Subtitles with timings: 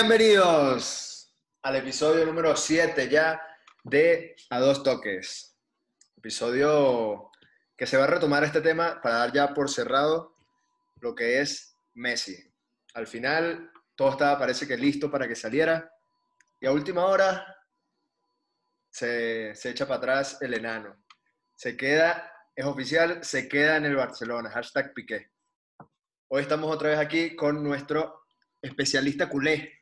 [0.00, 3.38] Bienvenidos al episodio número 7 ya
[3.84, 5.58] de A Dos Toques.
[6.16, 7.30] Episodio
[7.76, 10.34] que se va a retomar este tema para dar ya por cerrado
[11.02, 12.34] lo que es Messi.
[12.94, 15.92] Al final todo estaba parece que listo para que saliera
[16.58, 17.58] y a última hora
[18.88, 21.04] se, se echa para atrás el enano.
[21.54, 24.48] Se queda, es oficial, se queda en el Barcelona.
[24.48, 25.30] Hashtag Piqué.
[26.28, 28.22] Hoy estamos otra vez aquí con nuestro
[28.62, 29.79] especialista culé,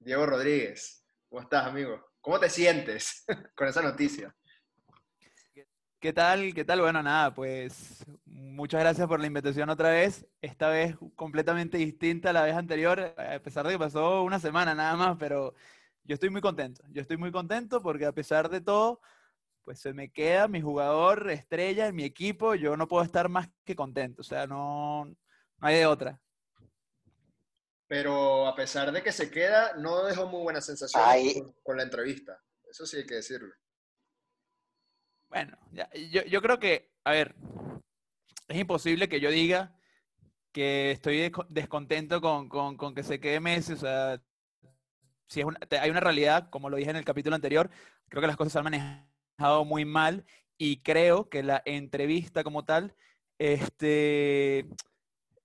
[0.00, 1.04] Diego Rodríguez.
[1.28, 2.04] ¿Cómo estás, amigo?
[2.20, 3.24] ¿Cómo te sientes
[3.56, 4.34] con esa noticia?
[6.00, 6.54] ¿Qué tal?
[6.54, 6.80] ¿Qué tal?
[6.80, 10.28] Bueno, nada, pues muchas gracias por la invitación otra vez.
[10.40, 14.76] Esta vez completamente distinta a la vez anterior, a pesar de que pasó una semana
[14.76, 15.54] nada más, pero
[16.04, 16.84] yo estoy muy contento.
[16.90, 19.00] Yo estoy muy contento porque a pesar de todo,
[19.64, 22.54] pues se me queda mi jugador estrella mi equipo.
[22.54, 24.22] Yo no puedo estar más que contento.
[24.22, 25.16] O sea, no, no
[25.60, 26.20] hay de otra
[27.88, 31.02] pero a pesar de que se queda, no dejó muy buena sensación
[31.62, 32.38] con, la entrevista.
[32.70, 33.52] Eso sí hay que decirlo.
[35.30, 37.34] Bueno, yo, yo, creo que, a ver,
[38.46, 39.74] es imposible que yo diga
[40.52, 43.72] que estoy descontento con, con, con que se quede Messi.
[43.72, 44.22] O sea,
[45.26, 47.70] si es una, hay una realidad, como lo dije en el capítulo anterior,
[48.08, 50.26] creo que las cosas se han manejado muy mal
[50.58, 52.94] y creo que la entrevista como tal,
[53.38, 54.66] este,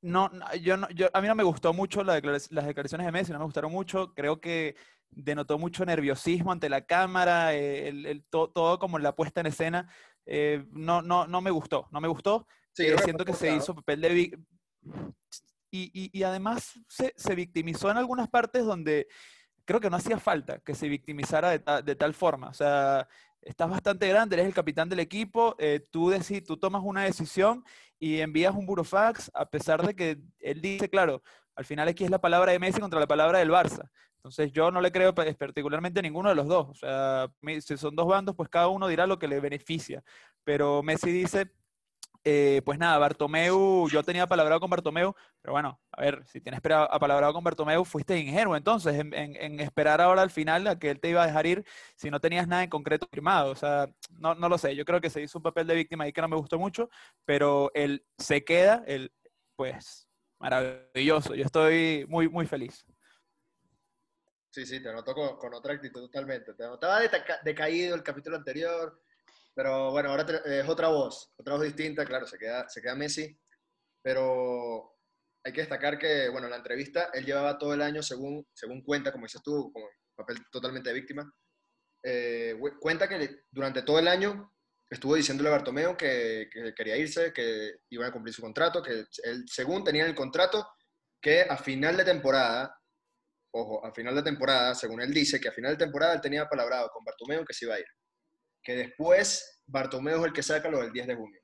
[0.03, 0.29] no,
[0.61, 3.45] yo no, yo, a mí no me gustó mucho las declaraciones de Messi, no me
[3.45, 4.13] gustaron mucho.
[4.13, 4.75] Creo que
[5.09, 9.89] denotó mucho nerviosismo ante la cámara, eh, el, todo como la puesta en escena.
[10.25, 12.45] Eh, no, no, no me gustó, no me gustó.
[12.77, 14.39] Eh, siento que se hizo papel de...
[15.71, 19.07] Y, y, además se, se, victimizó en algunas partes donde
[19.65, 22.49] creo que no hacía falta que se victimizara de, de tal forma.
[22.49, 23.07] O sea,
[23.45, 26.11] estás bastante grande, eres el capitán del equipo, eh, tú,
[26.45, 27.63] tú tomas una decisión
[27.99, 31.22] y envías un burofax, a pesar de que él dice, claro,
[31.55, 33.89] al final aquí es la palabra de Messi contra la palabra del Barça.
[34.17, 36.70] Entonces yo no le creo particularmente a ninguno de los dos.
[36.70, 40.02] O sea, si son dos bandos, pues cada uno dirá lo que le beneficia.
[40.45, 41.52] Pero Messi dice,
[42.26, 46.61] eh, pues nada, Bartomeu, yo tenía palabrado con Bartomeu, pero bueno, a ver, si tienes
[46.61, 51.10] palabrado con Bartomeu, fuiste ingenuo entonces en, esperar ahora al final a que él te
[51.10, 53.52] iba a dejar ir si no tenías nada en concreto firmado.
[53.52, 56.06] O sea, no, no lo sé, yo creo que se hizo un papel de víctima
[56.06, 56.89] ahí que no me gustó mucho,
[57.26, 59.11] pero él se queda, él,
[59.55, 60.08] pues,
[60.40, 61.36] maravilloso.
[61.36, 62.86] Yo estoy muy, muy feliz.
[64.54, 66.54] Sí, sí, te noto con, otra actitud totalmente.
[66.54, 67.02] Te notaba
[67.44, 69.02] decaído el capítulo anterior,
[69.55, 73.37] pero bueno, ahora es otra voz, otra voz distinta, claro, se queda, se queda Messi,
[74.02, 74.95] pero
[75.45, 78.81] hay que destacar que, bueno, en la entrevista él llevaba todo el año, según, según
[78.83, 81.31] cuenta, como dices tú, como papel totalmente de víctima,
[82.03, 84.53] eh, cuenta que durante todo el año
[84.89, 89.05] estuvo diciéndole a Bartomeo que, que, quería irse, que iba a cumplir su contrato, que
[89.23, 90.67] él, según tenía el contrato,
[91.21, 92.75] que a final de temporada,
[93.52, 96.47] ojo, a final de temporada, según él dice, que a final de temporada él tenía
[96.49, 97.86] palabrado con Bartomeo que se iba a ir
[98.63, 101.41] que después Bartomeu es el que saca lo del 10 de junio.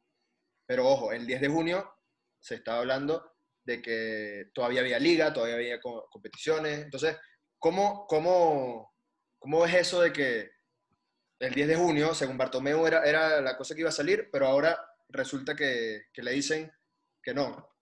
[0.66, 1.94] Pero ojo, el 10 de junio
[2.40, 6.80] se estaba hablando de que todavía había liga, todavía había competiciones.
[6.80, 7.18] Entonces,
[7.57, 8.94] ¿cómo, cómo,
[9.38, 10.52] cómo es eso de que
[11.40, 14.47] el 10 de junio, según Bartomeu, era, era la cosa que iba a salir, pero
[14.47, 14.78] ahora
[15.09, 16.72] resulta que, que le dicen
[17.22, 17.75] que no,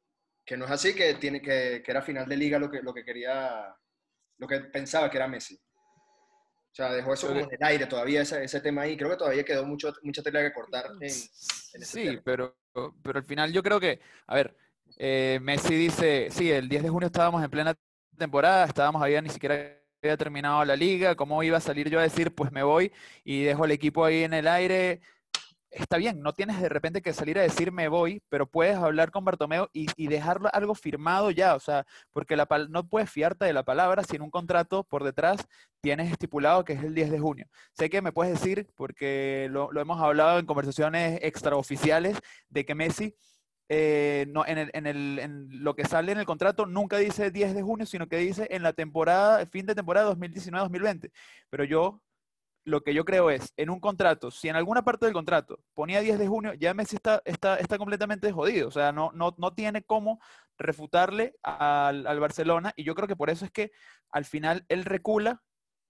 [0.45, 2.93] que no es así, que, tiene, que, que, era final de liga lo que, lo
[2.93, 3.75] que quería,
[4.37, 5.59] lo que pensaba que era Messi.
[6.77, 8.95] O sea, dejó eso como en el aire todavía, ese, ese, tema ahí.
[8.95, 12.55] Creo que todavía quedó mucho, mucha tela que cortar en, Sí, pero,
[13.01, 14.55] pero al final yo creo que, a ver,
[14.97, 17.75] eh, Messi dice, sí, el 10 de junio estábamos en plena
[18.16, 22.03] temporada, estábamos ahí, ni siquiera había terminado la liga, ¿cómo iba a salir yo a
[22.03, 22.91] decir, pues me voy
[23.23, 25.01] y dejo el equipo ahí en el aire?
[25.77, 29.11] Está bien, no tienes de repente que salir a decir me voy, pero puedes hablar
[29.11, 33.45] con Bartomeo y, y dejarlo algo firmado ya, o sea, porque la, no puedes fiarte
[33.45, 35.47] de la palabra si en un contrato por detrás
[35.81, 37.47] tienes estipulado que es el 10 de junio.
[37.73, 42.17] Sé que me puedes decir, porque lo, hemos hablado en conversaciones extraoficiales,
[42.49, 43.16] de que Messi
[43.69, 47.31] eh, no, en, el, en, el, en, lo que sale en el contrato nunca dice
[47.31, 51.11] 10 de junio, sino que dice en la temporada, fin de temporada 2019-2020.
[51.49, 52.02] Pero yo
[52.67, 56.02] lo que yo creo es, en un contrato, si en alguna parte del contrato ponía
[56.02, 58.67] 10 de junio, ya Messi está, está, está completamente jodido.
[58.67, 60.19] O sea, no, no, no tiene cómo
[60.58, 62.73] refutarle al, al, Barcelona.
[62.75, 63.72] Y yo creo que por eso es que
[64.11, 65.41] al final él recula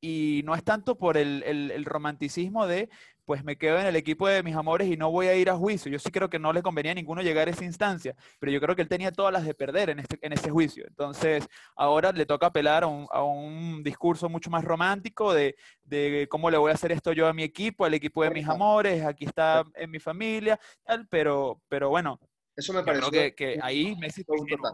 [0.01, 2.89] y no es tanto por el, el, el, romanticismo de,
[3.27, 5.57] pues me quedo en el equipo de mis amores y no voy a ir a
[5.57, 5.91] juicio.
[5.91, 8.61] Yo sí creo que no le convenía a ninguno llegar a esa instancia, pero yo
[8.61, 10.85] creo que él tenía todas las de perder en, este, en ese juicio.
[10.87, 11.45] Entonces,
[11.75, 16.49] ahora le toca apelar a un, a un discurso mucho más romántico de, de, cómo
[16.49, 19.25] le voy a hacer esto yo a mi equipo, al equipo de mis amores, aquí
[19.25, 22.21] está en mi familia, tal, pero, pero bueno.
[22.55, 23.11] Eso me parece.
[23.11, 24.23] que, que ahí Messi...
[24.25, 24.73] Un show total.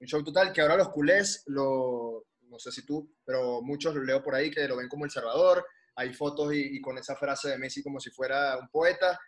[0.00, 4.02] Un show total que ahora los culés lo no sé si tú, pero muchos lo
[4.02, 7.50] leo por ahí que lo ven como El Salvador, hay fotos y, con esa frase
[7.50, 9.18] de Messi como si fuera un poeta,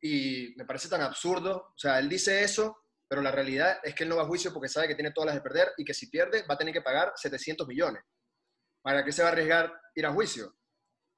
[0.00, 4.04] y me parece tan absurdo, o sea, él dice eso, pero la realidad es que
[4.04, 5.94] él no va a juicio porque sabe que tiene todas las de perder y que
[5.94, 8.02] si pierde va a tener que pagar 700 millones.
[8.82, 10.56] ¿Para qué se va a arriesgar ir a juicio?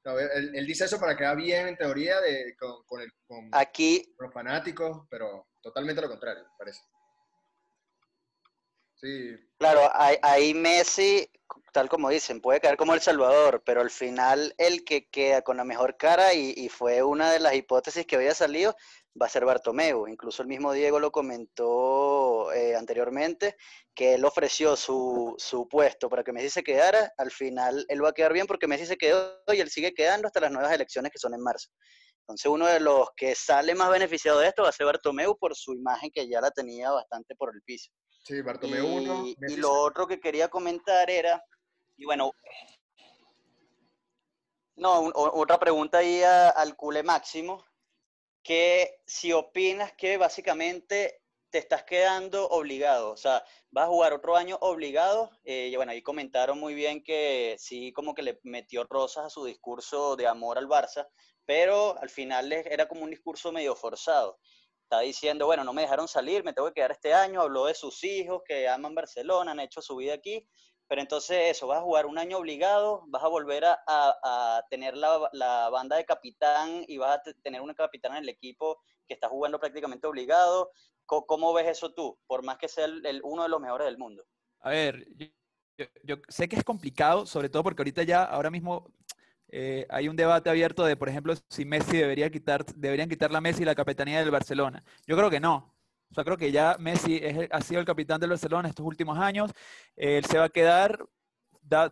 [0.05, 3.11] él, dice eso para quedar bien en teoría de, con, el,
[3.53, 6.83] Aquí, los fanáticos, pero totalmente lo contrario, parece.
[8.97, 9.37] Sí.
[9.59, 11.27] Claro, ahí Messi
[11.73, 15.57] tal como dicen, puede caer como El Salvador, pero al final el que queda con
[15.57, 18.77] la mejor cara, y, fue una de las hipótesis que había salido,
[19.21, 20.07] va a ser Bartomeu.
[20.09, 23.57] Incluso el mismo Diego lo comentó eh, anteriormente,
[23.95, 27.13] que él ofreció su, su, puesto para que Messi se quedara.
[27.17, 30.27] Al final él va a quedar bien porque Messi se quedó y él sigue quedando
[30.27, 31.71] hasta las nuevas elecciones que son en marzo.
[32.21, 35.55] Entonces uno de los que sale más beneficiado de esto va a ser Bartomeu por
[35.55, 37.91] su imagen que ya la tenía bastante por el piso.
[38.25, 39.25] Sí, Bartomeu uno.
[39.27, 41.45] Y lo otro que quería comentar era
[41.97, 42.33] y bueno,
[44.77, 47.65] no, otra pregunta ahí al cule máximo,
[48.43, 54.37] que si opinas que básicamente te estás quedando obligado, o sea, vas a jugar otro
[54.37, 58.83] año obligado, eh, y bueno, ahí comentaron muy bien que sí, como que le metió
[58.85, 61.07] rosas a su discurso de amor al Barça,
[61.45, 64.41] pero al final era como un discurso medio forzado.
[64.85, 67.75] Está diciendo, bueno, no me dejaron salir, me tengo que quedar este año, habló de
[67.75, 70.47] sus hijos que aman Barcelona, han hecho su vida aquí,
[70.87, 75.71] pero entonces eso, vas a jugar un año obligado, vas a volver a, tener la,
[75.71, 78.79] banda de capitán y vas a tener una capitán en el equipo
[79.09, 80.71] que está jugando prácticamente obligado.
[81.07, 82.19] ¿Cómo, ves eso tú?
[82.27, 84.25] Por más que sea el, uno de los mejores del mundo.
[84.61, 85.07] A ver,
[86.03, 88.93] yo, sé que es complicado, sobre todo porque ahorita ya, ahora mismo,
[89.49, 93.41] eh, hay un debate abierto de, por ejemplo, si Messi debería quitar, deberían quitar a
[93.41, 94.83] Messi la capitanía del Barcelona.
[95.07, 95.75] Yo creo que no.
[96.11, 97.21] O sea, creo que ya Messi
[97.51, 99.51] ha sido el capitán del Barcelona estos últimos años.
[99.97, 101.05] Él se va a quedar,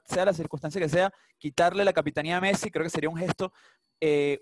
[0.05, 3.53] sea la circunstancia que sea, quitarle la capitanía a Messi, creo que sería un gesto
[4.01, 4.41] eh,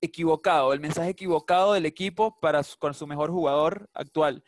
[0.00, 4.42] equivocado, el mensaje equivocado del equipo para con su mejor jugador actual.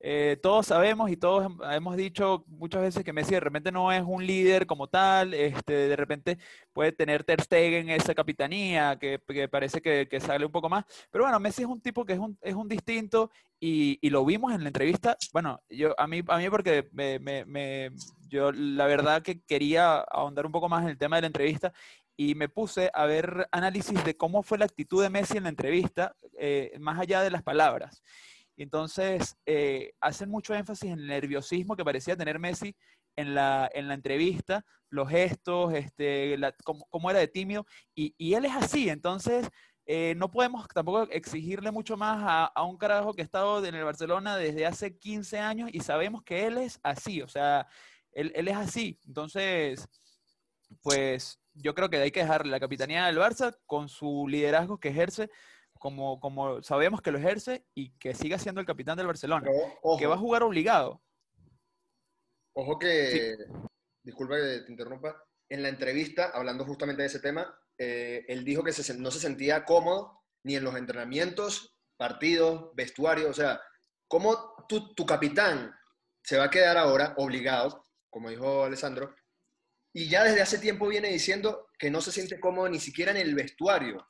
[0.00, 4.02] Eh, todos sabemos y todos hemos dicho muchas veces que Messi de repente no es
[4.06, 6.38] un líder como tal, este, de repente
[6.72, 9.18] puede tener Ter Stegen esa capitanía, que,
[9.50, 12.38] parece que, sale un poco más, pero bueno, Messi es un tipo que es un,
[12.42, 16.48] es un distinto y, lo vimos en la entrevista, bueno, yo a mí, a mí
[16.48, 17.90] porque me,
[18.28, 21.72] yo la verdad que quería ahondar un poco más en el tema de la entrevista
[22.16, 25.48] y me puse a ver análisis de cómo fue la actitud de Messi en la
[25.48, 28.02] entrevista, eh, más allá de las palabras.
[28.62, 32.74] Entonces eh, hacen mucho énfasis en el nerviosismo que parecía tener Messi
[33.16, 38.44] en la, en la entrevista, los gestos, este, cómo, era de tímido, y, y, él
[38.44, 39.48] es así, entonces
[39.86, 43.74] eh, no podemos tampoco exigirle mucho más a, a, un carajo que ha estado en
[43.74, 47.66] el Barcelona desde hace 15 años y sabemos que él es así, o sea,
[48.12, 49.88] él, él es así, entonces,
[50.80, 54.90] pues yo creo que hay que dejarle la capitanía del Barça con su liderazgo que
[54.90, 55.28] ejerce
[55.78, 59.48] como, como sabemos que lo ejerce y que siga siendo el capitán del Barcelona,
[59.98, 61.00] que va a jugar obligado.
[62.54, 63.36] Ojo que,
[64.02, 68.62] disculpa que te interrumpa, en la entrevista, hablando justamente de ese tema, eh, él dijo
[68.64, 73.60] que no se sentía cómodo ni en los entrenamientos, partidos, vestuarios, o sea,
[74.08, 75.74] ¿cómo tu, tu capitán
[76.22, 79.14] se va a quedar ahora obligado, como dijo Alessandro,
[79.92, 83.16] y ya desde hace tiempo viene diciendo que no se siente cómodo ni siquiera en
[83.18, 84.06] el vestuario?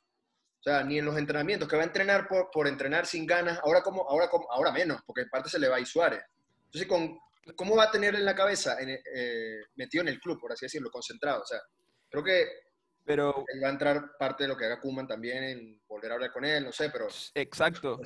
[0.59, 3.59] O sea, ni en los entrenamientos, que va a entrenar por, por entrenar sin ganas,
[3.63, 6.21] ahora, como, ahora, como, ahora menos, porque en parte se le va a Suárez.
[6.65, 7.17] Entonces, con,
[7.55, 10.91] ¿cómo va a tener en la cabeza eh, metido en el club, por así decirlo,
[10.91, 11.43] concentrado?
[11.43, 11.59] O sea,
[12.09, 12.45] creo que
[13.05, 16.31] pero, va a entrar parte de lo que haga Kuman también en volver a hablar
[16.31, 17.07] con él, no sé, pero...
[17.35, 17.99] Exacto.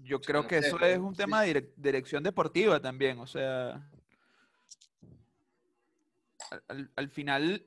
[0.00, 3.90] Yo creo que eso es un tema de dirección deportiva también, o sea...
[6.68, 7.66] Al, al final,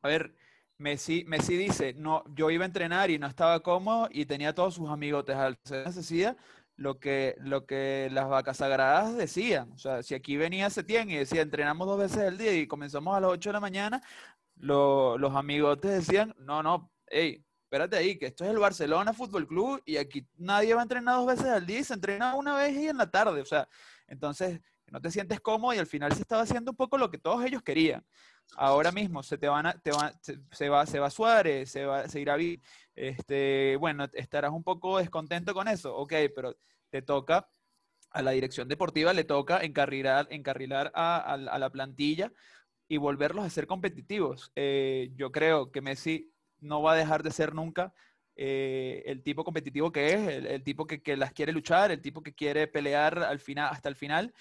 [0.00, 0.34] a ver,
[0.78, 4.74] Messi, Messi dice, no, yo iba a entrenar y no estaba cómodo y tenía todos
[4.74, 5.58] sus amigotes al
[5.94, 6.36] decía
[6.76, 9.72] lo que, lo que las vacas sagradas decían.
[9.72, 13.16] O sea, si aquí venía Setién y decía, entrenamos dos veces al día y comenzamos
[13.16, 14.02] a las 8 de la mañana,
[14.56, 19.82] los amigotes decían, no, no, hey, espérate ahí, que esto es el Barcelona Fútbol Club
[19.84, 22.88] y aquí nadie va a entrenar dos veces al día se entrena una vez y
[22.88, 23.40] en la tarde.
[23.40, 23.68] O sea,
[24.06, 27.18] entonces no te sientes cómodo y al final se estaba haciendo un poco lo que
[27.18, 28.04] todos ellos querían.
[28.56, 29.90] Ahora mismo se te van a, te
[30.52, 32.36] se, va, se va Suárez, se va, se irá
[32.94, 36.56] este, bueno, estarás un poco descontento con eso, ok, pero
[36.90, 37.48] te toca
[38.16, 42.32] a la dirección deportiva le toca encarrilar, encarrilar a, la plantilla
[42.88, 44.52] y volverlos a ser competitivos.
[44.54, 47.92] Eh, yo creo que Messi no va a dejar de ser nunca
[48.36, 52.22] eh, el tipo competitivo que es, el, tipo que, que, las quiere luchar, el tipo
[52.22, 54.32] que quiere pelear al final, hasta el final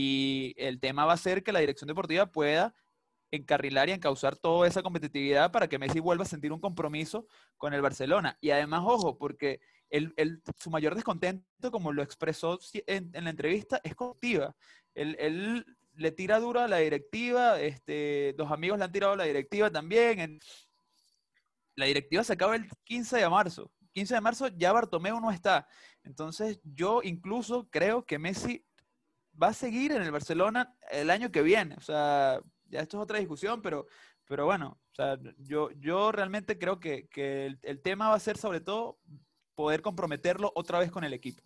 [0.00, 2.72] y el tema va a ser que la dirección deportiva pueda
[3.32, 7.26] encarrilar y encauzar toda esa competitividad para que Messi vuelva a sentir un compromiso
[7.56, 8.38] con el Barcelona.
[8.40, 10.14] Y además, ojo, porque él,
[10.56, 14.54] su mayor descontento, como lo expresó en, la entrevista, es contiva.
[14.94, 19.24] Él, le tira duro a la directiva, este, dos amigos le han tirado a la
[19.24, 20.38] directiva también.
[21.74, 23.72] la directiva se acaba el 15 de marzo.
[23.94, 25.66] 15 de marzo ya Bartomeu no está.
[26.04, 28.64] Entonces yo incluso creo que Messi
[29.40, 31.76] va a seguir en el Barcelona el año que viene.
[31.76, 33.86] O sea, ya esto es otra discusión, pero,
[34.26, 37.08] pero bueno, o sea, yo, yo realmente creo que,
[37.62, 38.98] el, tema va a ser sobre todo
[39.54, 41.42] poder comprometerlo otra vez con el equipo.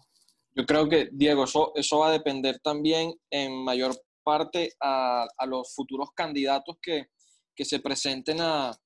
[0.54, 5.74] Yo creo que, Diego, eso, eso va a depender también en mayor parte a, los
[5.74, 7.08] futuros candidatos que,
[7.64, 8.76] se presenten a,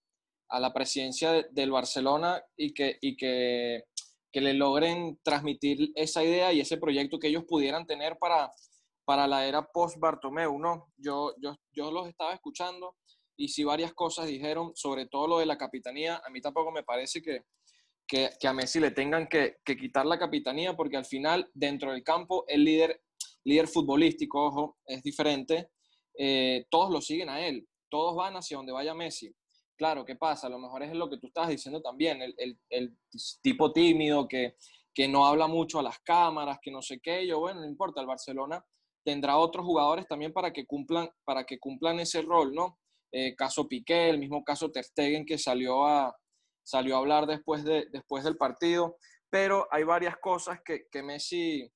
[0.61, 3.85] la presidencia del Barcelona y que, y que,
[4.31, 8.53] que, le logren transmitir esa idea y ese proyecto que ellos pudieran tener para,
[9.07, 10.93] para la era post-Bartomeu, ¿no?
[10.97, 12.97] Yo, yo, yo los estaba escuchando
[13.37, 16.21] y sí varias cosas dijeron, sobre todo lo de la capitanía.
[16.27, 17.45] A mí tampoco me parece que,
[18.07, 22.45] que, a Messi le tengan que, quitar la capitanía porque al final, dentro del campo,
[22.49, 23.01] el líder,
[23.45, 25.71] líder futbolístico, ojo, es diferente.
[26.19, 29.33] Eh, todos lo siguen a él, todos van hacia donde vaya Messi.
[29.77, 30.49] Claro, ¿qué pasa?
[30.49, 32.97] A lo mejor es lo que tú estabas diciendo también, el, el, el
[33.41, 34.57] tipo tímido que,
[34.93, 37.25] que no habla mucho a las cámaras, que no sé qué.
[37.25, 38.65] Yo, bueno, no importa, el Barcelona
[39.07, 42.77] tendrá otros jugadores también para que cumplan, para que cumplan ese rol, ¿no?
[43.13, 46.13] Eh, caso Piqué, el mismo caso Ter Stegen que salió a,
[46.65, 48.97] salió a hablar después, de, después del partido,
[49.31, 51.71] pero hay varias cosas que, que, Messi,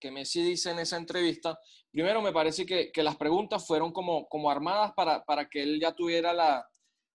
[0.00, 1.58] que Messi dice en esa entrevista.
[1.90, 5.80] Primero, me parece que, que las preguntas fueron como, como armadas para, para que él
[5.80, 6.64] ya tuviera la,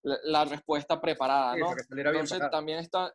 [0.03, 1.71] la, respuesta preparada, ¿no?
[1.91, 3.13] Entonces, también está,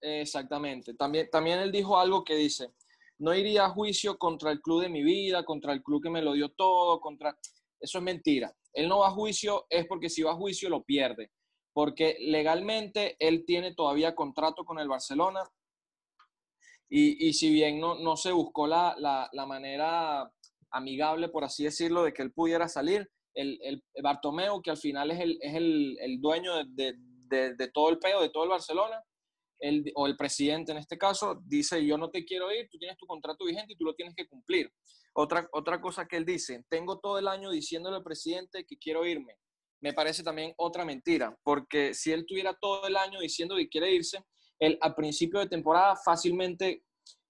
[0.00, 2.72] exactamente, también, también él dijo algo que dice,
[3.20, 6.22] no iría a juicio contra el club de mi vida, contra el club que me
[6.22, 7.36] lo dio todo, contra...
[7.78, 8.52] Eso es mentira.
[8.72, 11.30] Él no va a juicio es porque si va a juicio lo pierde,
[11.72, 15.42] porque legalmente él tiene todavía contrato con el Barcelona
[16.92, 20.28] y, si bien no, no se buscó la, la, manera
[20.72, 25.12] amigable, por así decirlo, de que él pudiera salir, el, el Bartomeu, que al final
[25.12, 26.94] es el, es el, el dueño de,
[27.28, 29.00] de, de, todo el pedo, de todo el Barcelona,
[29.94, 33.06] o el presidente en este caso, dice, yo no te quiero ir, tú tienes tu
[33.06, 34.72] contrato vigente y tú lo tienes que cumplir.
[35.12, 39.04] Otra, otra cosa que él dice, tengo todo el año diciéndole al presidente que quiero
[39.04, 39.36] irme.
[39.82, 43.92] Me parece también otra mentira, porque si él tuviera todo el año diciendo que quiere
[43.92, 44.24] irse,
[44.58, 46.84] él al principio de temporada fácilmente,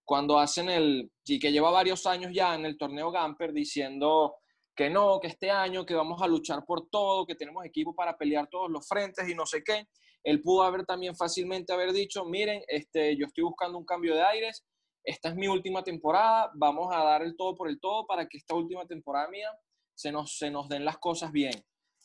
[0.05, 4.35] cuando hacen el, y que lleva varios años ya en el torneo Gamper diciendo
[4.75, 8.17] que no, que este año, que vamos a luchar por todo, que tenemos equipo para
[8.17, 9.87] pelear todos los frentes y no sé qué,
[10.25, 14.23] él pudo haber también fácilmente haber dicho, miren, este, yo estoy buscando un cambio de
[14.23, 14.65] aires,
[15.05, 18.39] esta es mi última temporada, vamos a dar el todo por el todo para que
[18.39, 19.51] esta última temporada mía
[19.95, 21.53] se nos, se nos den las cosas bien.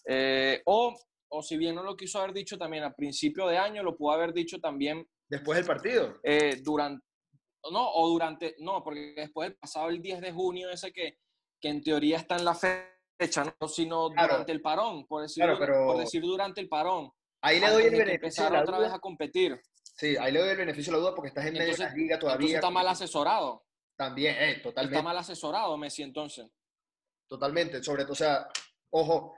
[0.08, 0.94] Eh, o,
[1.30, 4.12] o si bien no lo quiso haber dicho también a principio de año, lo pudo
[4.12, 5.08] haber dicho también.
[5.28, 6.20] Después del partido.
[6.24, 7.06] Eh, durante,
[7.72, 11.18] no, o durante, no, porque después del pasado el 10 de junio, ese que,
[11.60, 15.98] que en teoría está en la fecha, no, sino durante el parón, por decir, por
[15.98, 17.12] decir durante el parón.
[17.46, 19.62] Ahí le doy el beneficio de la otra vez a competir.
[19.96, 21.94] Sí, ahí le doy el beneficio de la duda porque estás en medio de la
[21.94, 22.56] liga todavía.
[22.56, 23.64] está mal asesorado.
[23.96, 24.96] También, eh, totalmente.
[24.96, 26.48] Está mal asesorado Messi entonces.
[27.28, 28.48] Totalmente, sobre todo, o sea,
[28.90, 29.38] ojo,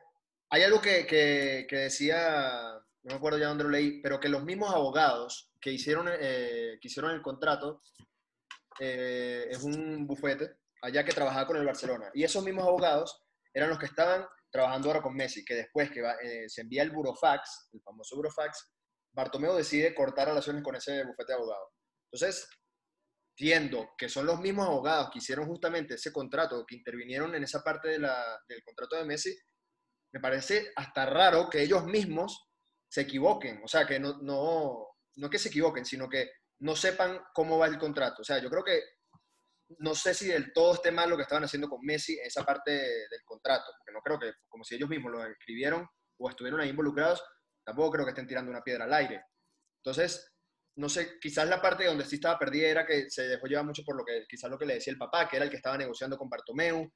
[0.49, 4.43] hay algo que, que, decía, no me acuerdo ya dónde lo leí, pero que los
[4.43, 7.81] mismos abogados que hicieron, eh, que hicieron el contrato,
[8.79, 12.09] eh, es un bufete allá que trabajaba con el Barcelona.
[12.13, 13.21] Y esos mismos abogados
[13.53, 16.91] eran los que estaban trabajando ahora con Messi, que después que eh, se envía el
[16.91, 18.71] burofax, el famoso burofax,
[19.13, 21.69] Bartomeu decide cortar relaciones con ese bufete de abogados.
[22.11, 22.47] Entonces,
[23.37, 27.63] viendo que son los mismos abogados que hicieron justamente ese contrato, que intervinieron en esa
[27.63, 29.35] parte del contrato de Messi,
[30.13, 32.47] me parece hasta raro que ellos mismos
[32.87, 33.61] se equivoquen.
[33.63, 37.67] O sea, que no, no, no que se equivoquen, sino que no sepan cómo va
[37.67, 38.21] el contrato.
[38.21, 38.81] O sea, yo creo que
[39.79, 42.71] no sé si del todo esté mal lo que estaban haciendo con Messi, esa parte
[42.71, 45.87] del contrato, porque no creo que, como si ellos mismos lo escribieron
[46.19, 47.23] o estuvieron ahí involucrados,
[47.65, 49.23] tampoco creo que estén tirando una piedra al aire.
[49.83, 50.33] Entonces,
[50.77, 53.83] no sé, quizás la parte donde sí estaba perdida era que se dejó llevar mucho
[53.83, 55.77] por lo que, quizás lo que le decía el papá, que era el que estaba
[55.77, 56.89] negociando con Bartomeu.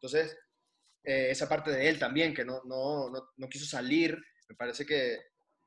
[0.00, 0.36] Entonces,
[1.04, 4.84] eh, esa parte de él también, que no, no, no, no quiso salir, me parece
[4.84, 5.18] que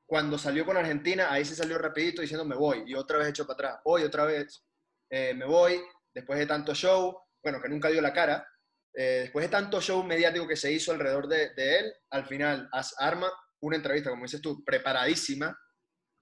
[0.06, 3.46] cuando salió con Argentina, ahí se salió rapidito diciendo me voy, y otra vez hecho
[3.46, 4.64] para atrás, hoy otra vez
[5.10, 5.80] eh, me voy,
[6.14, 8.46] después de tanto show, bueno, que nunca dio la cara,
[8.94, 13.32] eh, después de tanto show mediático que se hizo alrededor de, él, al final arma
[13.60, 15.56] una entrevista, como dices tú, preparadísima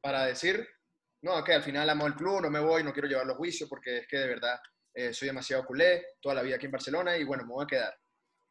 [0.03, 0.67] para decir,
[1.23, 3.67] no, que al final amo el club, no me voy, no quiero llevarlo a juicio
[3.69, 4.59] porque es que de verdad
[4.95, 7.67] eh, soy demasiado culé, toda la vida aquí en Barcelona y bueno, me voy a
[7.67, 7.95] quedar.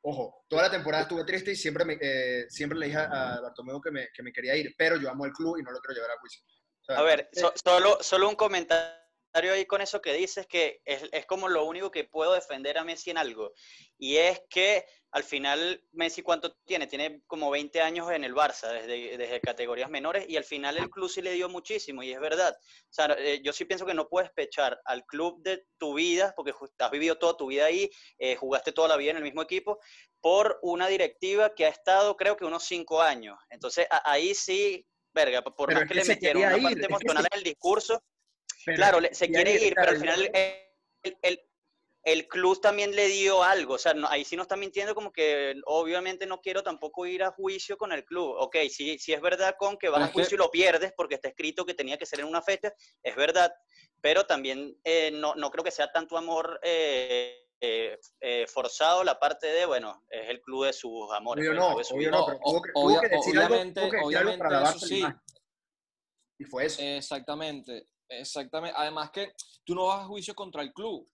[0.02, 3.82] Ojo, toda la temporada estuve triste y siempre, me, eh, siempre le dije a Bartomeu
[3.82, 5.96] que me, que me quería ir, pero yo amo el club y no lo quiero
[5.96, 6.42] llevar a juicio.
[6.82, 8.98] O sea, A ver, so- solo, solo un comentario
[9.34, 12.84] ahí con eso que dices, que es, es como lo único que puedo defender a
[12.84, 13.54] Messi en algo.
[13.98, 16.86] Y es que al final, Messi, ¿cuánto tiene?
[16.86, 20.90] Tiene como 20 años en el Barça, desde, desde categorías menores, y al final el
[20.90, 22.56] club sí le dio muchísimo, y es verdad.
[22.60, 26.34] O sea, eh, yo sí pienso que no puedes pechar al club de tu vida,
[26.36, 29.42] porque has vivido toda tu vida ahí, eh, jugaste toda la vida en el mismo
[29.42, 29.80] equipo,
[30.22, 33.38] por una directiva que ha estado, creo que unos 5 años.
[33.50, 36.64] Entonces, a- ahí sí, verga, por Pero más es que que le metieron una ir,
[36.64, 38.04] parte es que emocional se- en el discurso,
[38.70, 40.32] pero claro, le- se quiere ir, pero al final
[41.04, 41.46] el, el-
[42.04, 43.74] el club también le dio algo.
[43.74, 47.24] O sea, no- ahí sí no está mintiendo como que obviamente no quiero tampoco ir
[47.24, 48.36] a juicio con el club.
[48.40, 51.28] Ok, sí, sí es verdad con que vas a juicio y lo pierdes porque está
[51.28, 52.74] escrito que tenía que ser en una fecha,
[53.04, 53.54] es verdad,
[54.02, 59.20] pero también eh, no, no creo que sea tanto amor eh, eh, eh, forzado la
[59.20, 61.46] parte de, bueno, es el club de sus amores.
[61.46, 62.18] Obvio pues, no, club de su obvio vida.
[62.18, 64.38] no, pero tuvo que, tuvo obvia- que decir algo, obviamente- tuvo que decir algo obviamente
[64.38, 65.04] para lavarse sí.
[66.40, 66.82] Y fue eso.
[66.82, 68.76] Exactamente, exactamente.
[68.78, 71.10] Además que tú no vas a juicio contra el club.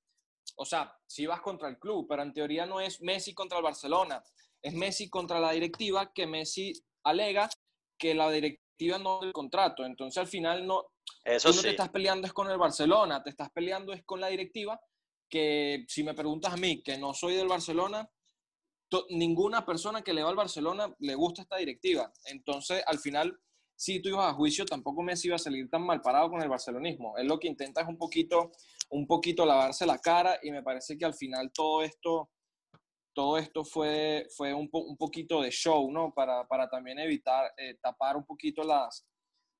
[0.57, 3.63] O sea, sí vas contra el club, pero en teoría no es Messi contra el
[3.63, 4.23] Barcelona.
[4.61, 6.73] Es Messi contra la directiva que Messi
[7.03, 7.49] alega
[7.97, 9.85] que la directiva no del contrato.
[9.85, 10.85] Entonces al final no,
[11.23, 11.67] Eso tú no sí.
[11.67, 14.79] te estás peleando es con el Barcelona, te estás peleando es con la directiva
[15.29, 18.09] que si me preguntas a mí, que no soy del Barcelona,
[19.09, 22.11] ninguna persona que le va al Barcelona le gusta esta directiva.
[22.25, 23.37] Entonces, al final,
[23.75, 26.49] si tú ibas a juicio, tampoco Messi iba a salir tan mal parado con el
[26.49, 27.17] barcelonismo.
[27.17, 28.51] Él lo que intenta es un poquito,
[28.89, 32.29] un poquito lavarse la cara y me parece que al final todo esto,
[33.13, 36.13] todo esto fue, fue un, po- un poquito de show, ¿no?
[36.13, 39.05] Para, para también evitar, eh, tapar un poquito las,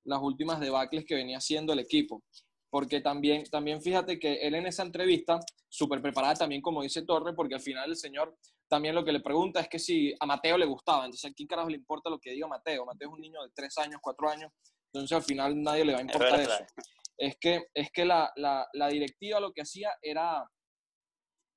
[0.06, 2.24] las últimas debacles que venía haciendo el equipo.
[2.70, 7.34] Porque también, también fíjate que él en esa entrevista, súper preparada también, como dice Torre,
[7.34, 10.58] porque al final el señor también lo que le pregunta es que si a Mateo
[10.58, 11.06] le gustaba.
[11.06, 12.86] Entonces, ¿a quién carajo le importa lo que diga Mateo?
[12.86, 14.52] Mateo es un niño de tres años, cuatro años.
[14.94, 16.62] Entonces, al final nadie le va a Es importar verdad.
[16.62, 16.74] eso.
[17.18, 20.44] Es que, es que la, la, la directiva lo que hacía era,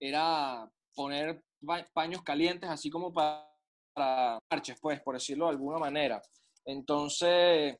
[0.01, 3.49] era poner pa- paños calientes, así como para,
[3.95, 6.21] para parches, pues, por decirlo de alguna manera.
[6.65, 7.77] Entonces,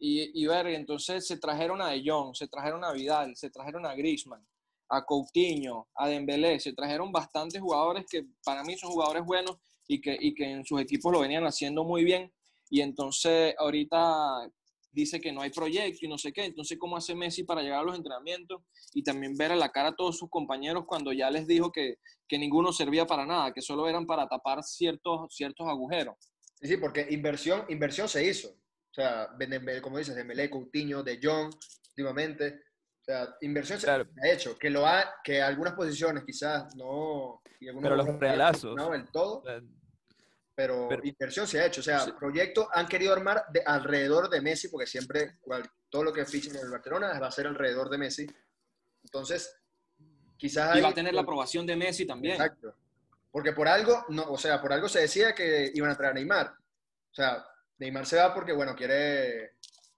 [0.00, 3.86] y, y ver, entonces se trajeron a De Jong, se trajeron a Vidal, se trajeron
[3.86, 4.44] a Griezmann,
[4.92, 9.56] a Coutinho, a Dembélé, se trajeron bastantes jugadores que para mí son jugadores buenos
[9.88, 12.30] y que, y que en sus equipos lo venían haciendo muy bien.
[12.68, 14.50] Y entonces ahorita
[14.90, 16.44] dice que no hay proyecto y no sé qué.
[16.44, 19.88] Entonces, ¿cómo hace Messi para llegar a los entrenamientos y también ver a la cara
[19.88, 21.96] a todos sus compañeros cuando ya les dijo que,
[22.28, 26.16] que ninguno servía para nada, que solo eran para tapar ciertos, ciertos agujeros?
[26.60, 28.48] Sí, porque inversión, inversión se hizo.
[28.48, 29.28] O sea,
[29.80, 31.50] como dices, Dembélé, Coutinho, De Jong,
[31.92, 32.60] últimamente.
[33.02, 34.06] O sea, inversión se Claro.
[34.22, 34.56] ha hecho.
[34.56, 37.42] Que lo ha, que algunas posiciones quizás no...
[37.58, 38.76] y Pero los realazos.
[38.76, 39.42] No, del todo,
[40.54, 41.80] pero, Pero- inversión se ha hecho.
[41.80, 42.12] O sea, Sí.
[42.12, 46.54] proyectos han querido armar de, alrededor de Messi, porque siempre cual- todo lo que fichen
[46.54, 48.26] en el Barcelona va a ser alrededor de Messi.
[49.02, 49.52] Entonces,
[50.36, 50.76] quizás...
[50.76, 52.34] Y va a tener la aprobación de Messi también.
[52.34, 52.76] Exacto.
[53.32, 56.14] Porque por algo, no, o sea, por algo se decía que iban a traer a
[56.14, 56.46] Neymar.
[57.10, 57.44] O sea,
[57.78, 59.54] Neymar se va porque, bueno, quiere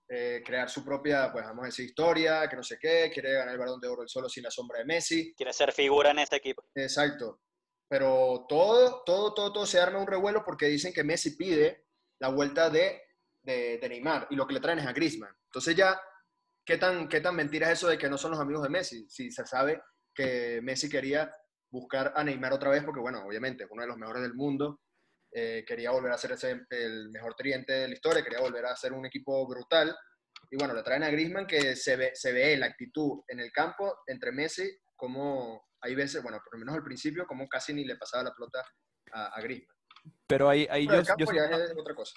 [0.09, 3.55] eh, crear su propia, pues vamos a decir, historia, que no sé qué, quiere ganar
[3.55, 5.35] el balón de oro él solo sin la sombra de Messi.
[5.35, 6.65] Quiere ser figura en este equipo.
[6.75, 7.41] Exacto.
[7.89, 11.87] Pero todo, todo, todo, todo se arma un revuelo porque dicen que Messi pide
[12.19, 13.01] la vuelta de,
[13.43, 15.35] de, de Neymar y lo que le traen es a Griezmann.
[15.47, 16.01] Entonces ya,
[16.65, 19.09] ¿qué tan, ¿qué tan mentira es eso de que no son los amigos de Messi?
[19.09, 19.83] Si se sabe
[20.15, 21.35] que Messi quería
[21.71, 24.81] buscar a Neymar otra vez porque, bueno, obviamente es uno de los mejores del mundo,
[25.35, 28.77] eh, quería volver a ser ese, el mejor tridente de la historia, quería volver a
[28.77, 29.95] ser un equipo brutal.
[30.51, 33.51] Y bueno, le traen a Griezmann que se ve, se ve la actitud en el
[33.51, 37.85] campo entre Messi, como hay veces, bueno, por lo menos al principio, como casi ni
[37.85, 38.65] le pasaba la pelota
[39.13, 39.77] a, a Griezmann.
[40.27, 42.15] Pero ahí, ahí Fuera yo, yo no- es otra cosa.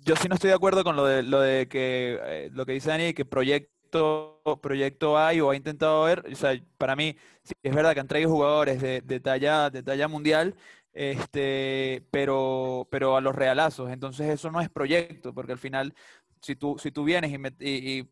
[0.00, 2.72] yo sí no estoy de acuerdo con lo de, lo de que eh, lo que
[2.72, 6.24] dice Dani, que proyecto, proyecto hay o ha intentado ver.
[6.30, 9.82] O sea, para mí, sí, es verdad que han traído jugadores de, de talla, de
[9.82, 10.54] talla mundial,
[10.98, 13.90] este, pero, pero a los realazos.
[13.90, 15.94] Entonces eso no es proyecto, porque al final,
[16.40, 18.08] si tú, si tú vienes y, me- y-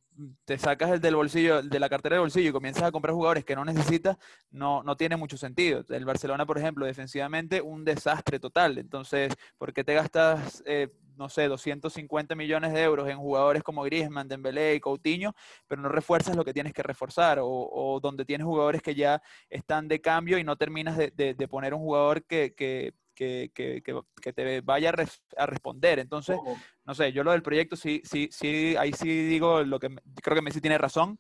[0.47, 3.45] te sacas el del bolsillo, de la cartera del bolsillo y comienzas a comprar jugadores
[3.45, 4.17] que no necesitas,
[4.51, 5.85] no, no tiene mucho sentido.
[5.91, 8.79] El Barcelona, por ejemplo, defensivamente, un desastre total.
[8.79, 13.83] Entonces, ¿por qué te gastas, eh, no sé, 250 millones de euros en jugadores como
[13.83, 15.35] Griezmann, Dembélé y Coutinho,
[15.67, 17.39] pero no refuerzas lo que tienes que reforzar?
[17.41, 21.35] O, o donde tienes jugadores que ya están de cambio y no terminas de, de-
[21.35, 25.99] de poner un jugador que, que, que, que- te vaya a, res- a responder.
[25.99, 26.37] Entonces,
[26.85, 29.89] no sé, yo lo del proyecto sí, sí, sí, ahí sí digo lo que
[30.23, 31.19] creo que Messi tiene razón.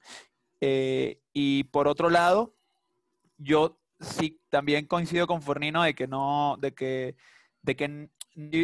[0.61, 2.54] Eh, y por otro lado,
[3.38, 7.16] yo sí también coincido con Fornino de que no, de que,
[7.62, 8.09] de que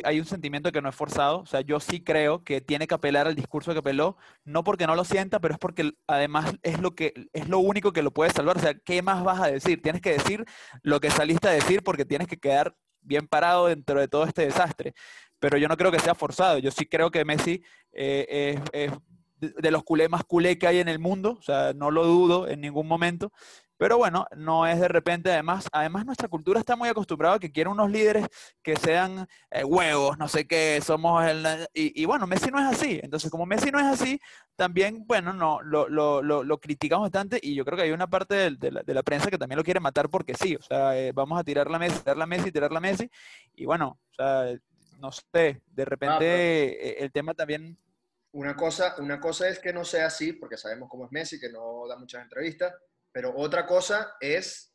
[0.05, 1.41] hay un sentimiento que no es forzado.
[1.41, 4.87] O sea, yo sí creo que tiene que apelar al discurso que apeló, no porque
[4.87, 8.11] no lo sienta, pero es porque además es lo que es lo único que lo
[8.13, 8.59] puede salvar.
[8.59, 9.81] O sea, ¿qué más vas a decir?
[9.83, 10.45] Tienes que decir
[10.83, 14.43] lo que saliste a decir porque tienes que quedar bien parado dentro de todo este
[14.43, 14.95] desastre.
[15.39, 16.59] Pero yo no creo que sea forzado.
[16.59, 18.93] Yo sí creo que Messi eh, es,
[19.41, 21.37] de los culés más culé que hay en el mundo.
[21.39, 23.33] O sea, no lo dudo en ningún momento.
[23.83, 27.51] Pero bueno, no es de repente, además, además nuestra cultura está muy acostumbrada a que
[27.51, 28.29] quieren unos líderes
[28.63, 31.45] que sean eh, huevos, no sé qué, somos el...
[31.75, 33.01] Y, bueno, Messi no es así.
[33.03, 34.21] Entonces, como Messi no es así,
[34.55, 38.53] también, bueno, no, lo, lo, lo, criticamos bastante y yo creo que hay una parte
[38.53, 40.55] de, la, prensa que también lo quiere matar porque sí.
[40.55, 43.11] O sea, eh, vamos a tirar la Messi, tirar la Messi, tirar la Messi.
[43.57, 44.45] Y bueno, o sea,
[45.01, 47.77] no sé, de repente eh, el tema también...
[48.31, 51.51] Una cosa, una cosa es que no sea así, porque sabemos cómo es Messi, que
[51.51, 52.73] no da muchas entrevistas
[53.13, 54.75] pero otra cosa es,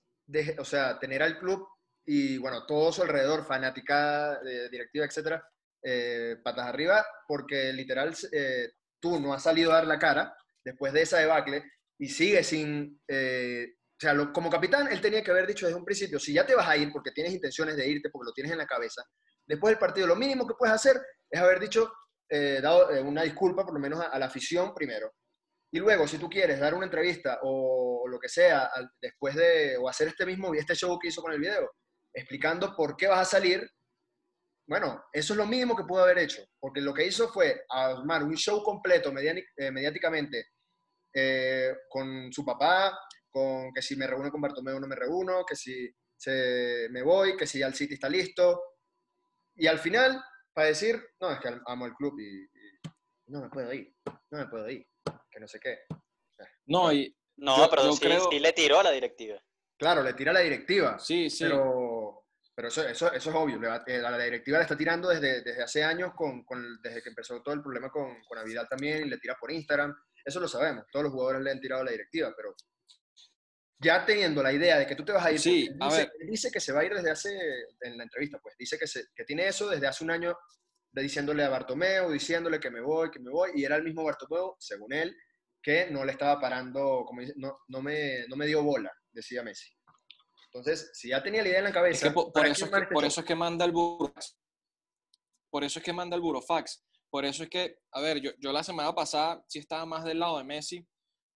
[0.58, 1.68] o sea, tener al club
[2.06, 5.44] y, bueno, todo su alrededor, fanática, directiva, etcétera,
[5.84, 10.92] eh, patas arriba, porque literal eh, tú no has salido a dar la cara después
[10.92, 11.64] de esa debacle
[12.00, 13.02] y sigue sin...
[13.08, 16.46] Eh, o sea, como capitán, él tenía que haber dicho desde un principio, si ya
[16.46, 19.02] te vas a ir porque tienes intenciones de irte, porque lo tienes en la cabeza,
[19.48, 21.92] después del partido lo mínimo que puedes hacer es haber dicho,
[22.30, 25.12] dado una disculpa por lo menos a la afición primero,
[25.78, 28.68] y luego, si tú quieres dar una entrevista o, lo que sea,
[29.00, 31.70] después de, o hacer este mismo, este show que hizo con el video,
[32.12, 33.70] explicando por qué vas a salir,
[34.68, 38.24] bueno, eso es lo mínimo que pudo haber hecho, porque lo que hizo fue armar
[38.24, 40.48] un show completo eh, mediáticamente
[41.14, 42.98] eh, con su papá,
[43.30, 47.38] con que si me reúno con Bartomeu no me reúno, que si se, me voy,
[47.38, 48.64] que si al City está listo,
[49.54, 50.20] y al final,
[50.52, 53.94] para decir, no, es que amo el club y, y no me puedo ir,
[54.32, 54.88] no me puedo ir
[55.38, 55.80] que no sé qué.
[56.66, 59.40] no, y no, pero sí, le tiró a la directiva.
[59.78, 60.98] Claro, le tira a la directiva.
[60.98, 61.44] Sí, sí.
[61.44, 63.58] Pero, pero eso, eso, eso es obvio.
[63.86, 67.44] Eh, la, directiva le está tirando desde, desde hace años, con, con, desde que empezó
[67.44, 69.96] todo el problema con, con Avidal también, y le tira por Instagram.
[70.26, 70.86] Eso lo sabemos.
[70.92, 72.56] Todos los jugadores le han tirado a la directiva, pero
[73.80, 76.52] ya teniendo la idea de que tú te vas a ir, sí, a dice, dice,
[76.52, 77.30] que se va a ir desde hace,
[77.82, 80.36] en la entrevista, pues dice que, se, que tiene eso desde hace un año
[80.92, 84.04] de diciéndole a Bartomeu, diciéndole que me voy, que me voy, y era el mismo
[84.04, 85.16] Bartomeu, según él,
[85.68, 89.44] que no le estaba parando, como dice, no, no, me, no me dio bola, decía
[89.44, 89.70] Messi.
[90.46, 92.14] Entonces, si ya tenía la idea en la cabeza...
[92.14, 94.38] por, eso, es que, por eso, es que, manda el burofax.
[95.50, 96.86] Por eso es que manda el burofax.
[97.10, 100.20] Por eso es que, a ver, yo, yo la semana pasada sí estaba más del
[100.20, 100.88] lado de Messi,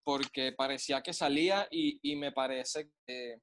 [0.02, 3.36] porque parecía que salía y, y me parece que,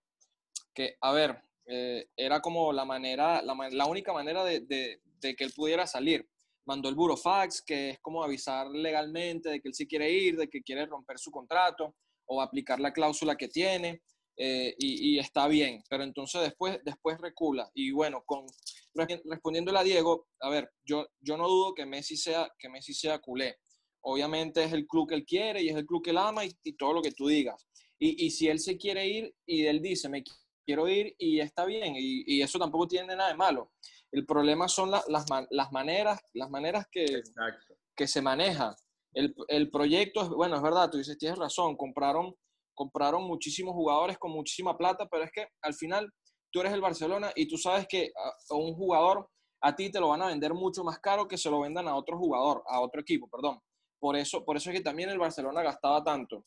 [0.74, 5.36] que a ver, eh, era como la manera, la, la única manera de, de, de,
[5.36, 6.28] que él pudiera salir
[6.66, 10.48] mandó el burofax, que es como avisar legalmente de que él sí quiere ir, de
[10.48, 11.96] que quiere romper su contrato
[12.28, 14.02] o aplicar la cláusula que tiene.
[14.42, 17.70] Eh, y, está bien, pero entonces después, después recula.
[17.74, 18.46] Y bueno, con,
[19.26, 23.20] respondiéndole a Diego, a ver, yo, yo no dudo que Messi, sea, que Messi sea
[23.20, 23.58] culé.
[24.02, 26.74] Obviamente es el club que él quiere y es el club que él ama y,
[26.78, 27.68] todo lo que tú digas.
[28.00, 30.24] Y, y, si él se quiere ir y él dice, me
[30.66, 33.74] quiero ir y está bien, y, y eso tampoco tiene nada de malo.
[34.12, 37.06] El problema son las, las, maneras, las maneras que,
[37.96, 38.76] que se maneja.
[39.14, 42.36] El, el, proyecto, es, bueno, es verdad, tú dices, tienes razón, compraron,
[42.74, 46.12] compraron muchísimos jugadores con muchísima plata, pero es que al final
[46.52, 49.30] tú eres el Barcelona y tú sabes que a, un jugador
[49.62, 51.96] a ti te lo van a vender mucho más caro que se lo vendan a
[51.96, 53.60] otro jugador, a otro equipo, perdón.
[54.00, 56.46] Por eso, por eso es que también el Barcelona gastaba tanto.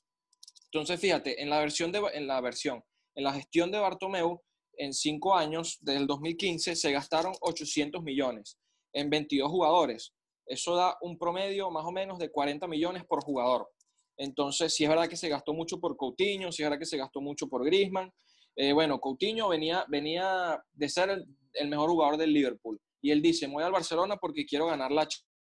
[0.73, 2.83] Entonces, fíjate, en la versión, de, en la versión,
[3.15, 4.43] en la gestión de Bartomeu,
[4.77, 8.59] en cinco años, desde el 2015, se gastaron 800 millones
[8.93, 10.13] en 22 jugadores.
[10.47, 13.69] Eso da un promedio más o menos de 40 millones por jugador.
[14.17, 16.97] Entonces, si es verdad que se gastó mucho por Coutinho, si es verdad que se
[16.97, 18.13] gastó mucho por Griezmann.
[18.57, 21.11] Eh, bueno, Coutinho venía, venía de ser
[21.55, 22.79] el, mejor jugador del Liverpool.
[23.01, 25.09] Y él dice, voy al Barcelona porque quiero ganar la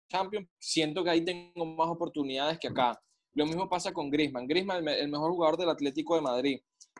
[0.09, 0.47] Champions.
[0.59, 2.99] Siento que ahí tengo más oportunidades que acá.
[3.35, 4.47] Lo mismo pasa con Griezmann.
[4.47, 6.59] Griezmann, el, mejor jugador del Atlético de Madrid.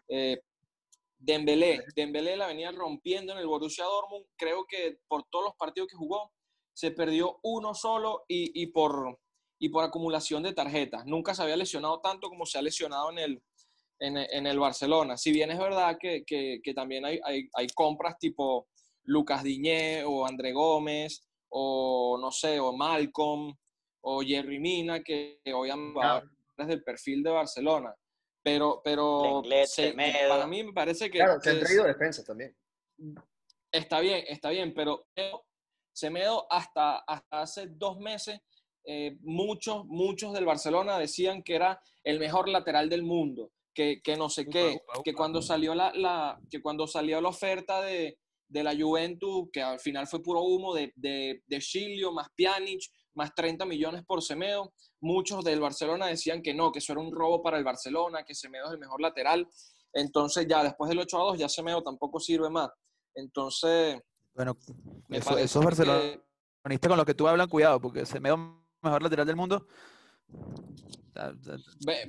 [0.09, 0.39] Eh,
[1.25, 4.25] Dembélé, Dembélé la venía rompiendo en el Borussia Dortmund.
[4.35, 6.33] Creo que por todos los partidos que jugó,
[6.73, 9.19] se perdió uno solo y, por,
[9.57, 11.05] y por acumulación de tarjetas.
[11.05, 13.43] Nunca se había lesionado tanto como se ha lesionado en el,
[13.99, 15.15] en, el Barcelona.
[15.15, 18.67] Si bien es verdad que, también hay, hay, compras tipo
[19.03, 23.55] Lucas Diñé o André Gómez o no sé, o Malcolm
[24.01, 27.95] o Jerry Mina, que obviamente van desde el perfil de Barcelona.
[28.43, 29.41] Pero, pero
[30.29, 31.19] para mí me parece que...
[31.19, 32.55] Claro, se han traído defensas también.
[33.71, 35.07] Está bien, está bien, pero
[35.95, 38.39] Semedo hasta, hasta hace dos meses,
[38.85, 44.17] eh, muchos, muchos del Barcelona decían que era el mejor lateral del mundo, que, que
[44.17, 45.17] no sé Upa, qué, upa, que upa.
[45.17, 48.17] cuando salió la, la- que cuando salió la oferta de,
[48.49, 52.81] de la Juventus, que al final fue puro humo de, de, de Chilio, más Pjanic,
[53.15, 57.13] más 30 millones por Semedo, muchos del Barcelona decían que no, que eso era un
[57.13, 59.47] robo para el Barcelona, que Semedo es el mejor lateral.
[59.93, 62.69] Entonces ya después del 8 a 2 ya Semedo tampoco sirve más.
[63.15, 63.99] Entonces,
[64.33, 64.57] Bueno,
[65.07, 65.43] me eso- que-
[66.89, 68.29] con los que tú hablan, cuidado, porque se me
[68.81, 69.67] mejor lateral del mundo.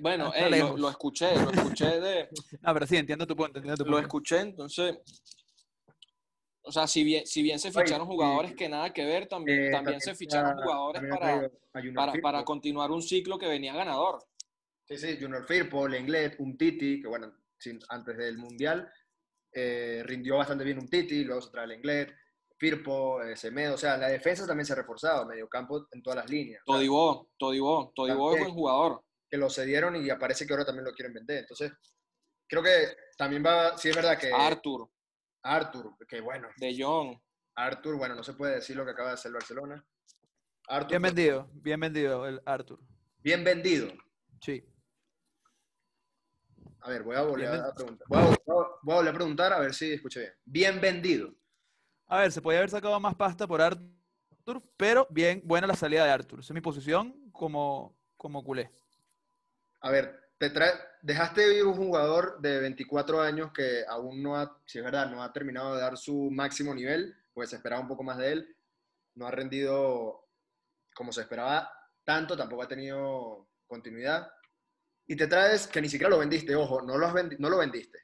[0.00, 2.28] Bueno, lo, lo escuché, lo escuché de,
[2.62, 3.58] No, pero sí, entiendo tu punto.
[3.58, 4.06] Entiendo tu lo punto.
[4.06, 4.96] escuché, entonces,
[6.64, 9.66] o sea, si bien, si bien se ficharon y- jugadores que nada que ver, también,
[9.66, 11.50] Eh, también se ficharon ha- jugadores para,
[11.94, 14.24] para, para continuar un ciclo que venía ganador.
[14.86, 18.90] Sí, sí, Junior Firpo, Lenglet, un Titi, que bueno, sin- antes del Mundial
[19.52, 22.12] eh, rindió bastante bien un Titi, luego se trae Lenglet,
[22.58, 26.16] Firpo, eh, Semedo, o sea, la defensa también se ha reforzado, medio campo en todas
[26.16, 26.62] las líneas.
[26.64, 29.04] Todibó, Todibó, Todibó es buen jugador.
[29.28, 31.38] que lo cedieron y aparece que ahora también lo quieren vender.
[31.38, 31.72] Entonces,
[32.48, 34.88] creo que también va, sí es verdad que Arthur,
[35.44, 37.16] Arthur, que bueno, De Jong.
[37.54, 39.84] Arthur, bueno, no se puede decir lo que acaba de hacer el Barcelona.
[40.66, 42.80] Arthur, Bien vendido, bien vendido el Arthur.
[43.22, 43.88] bien vendido.
[44.40, 44.64] Sí.
[46.80, 48.06] A ver, voy a volver Bien a preguntar.
[48.10, 48.36] A-
[48.82, 50.32] voy a volver a preguntar a ver si escuché bien.
[50.44, 51.34] Bien vendido.
[52.06, 56.04] A ver, se podía haber sacado más pasta por Arthur, pero bien, buena la salida
[56.04, 56.40] de Arthur.
[56.40, 58.70] Esa es mi posición como, como culé.
[59.80, 64.60] A ver, te trae, dejaste ir un jugador de 24 años que aún no ha,
[64.66, 67.88] si es verdad, no ha terminado de dar su máximo nivel, pues se esperaba un
[67.88, 68.56] poco más de él.
[69.14, 70.28] No ha rendido
[70.94, 71.70] como se esperaba
[72.04, 74.30] tanto, tampoco ha tenido continuidad.
[75.06, 77.98] Y te traes que ni siquiera lo vendiste, ojo, no lo, no lo vendiste.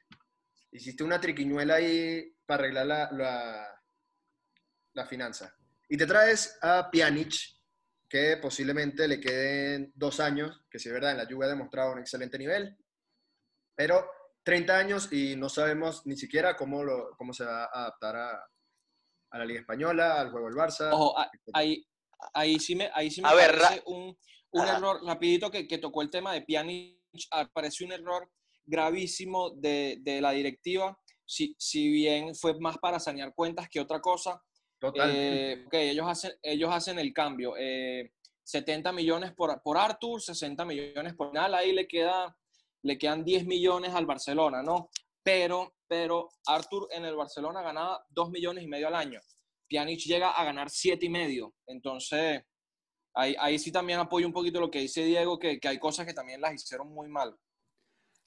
[0.71, 3.81] Hiciste una triquiñuela ahí para arreglar la, la,
[4.93, 5.55] la finanza.
[5.89, 7.33] Y te traes a Pjanic,
[8.11, 11.93] que posiblemente le queden dos años, que si es verdad, en la lluvia ha demostrado
[11.93, 12.77] un excelente nivel,
[13.73, 14.05] pero
[14.43, 18.49] 30 años y no sabemos ni siquiera cómo, lo, cómo se va a adaptar a,
[19.31, 20.89] a la Liga Española, al juego del Barça.
[20.91, 21.15] Ojo,
[21.53, 21.87] ahí,
[22.33, 24.17] ahí sí me, ahí sí me A ver, parece un,
[24.51, 24.75] un Ajá.
[24.77, 26.99] error, rapidito que, que tocó el tema de Pjanic,
[27.53, 28.29] parece un error
[28.65, 34.01] gravísimo de, de la directiva, si, si bien fue más para sanear cuentas que otra
[34.01, 34.43] cosa,
[34.81, 35.51] Totalmente.
[35.51, 37.53] Eh, ok, ellos hacen, ellos hacen el cambio.
[37.57, 38.11] eh,
[38.43, 42.35] 70 millones por, por Arthur, 60 millones por Nal, ahí le, queda,
[42.81, 44.89] le quedan 10 millones al Barcelona, ¿no?
[45.23, 49.21] Pero, pero Arthur en el Barcelona ganaba 2 millones y medio al año.
[49.69, 51.53] Pjanic llega a ganar 7 y medio.
[51.67, 52.43] Entonces,
[53.13, 56.05] ahí, ahí sí también apoyo un poquito lo que dice Diego, que, que hay cosas
[56.05, 57.37] que también las hicieron muy mal.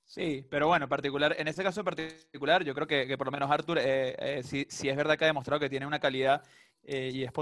[0.06, 3.32] Sí, pero bueno, en particular, en este caso en particular, yo creo que, por lo
[3.32, 6.42] menos Arthur eh, eh, sí, sí es verdad que ha demostrado que tiene una calidad
[6.84, 7.32] eh, y es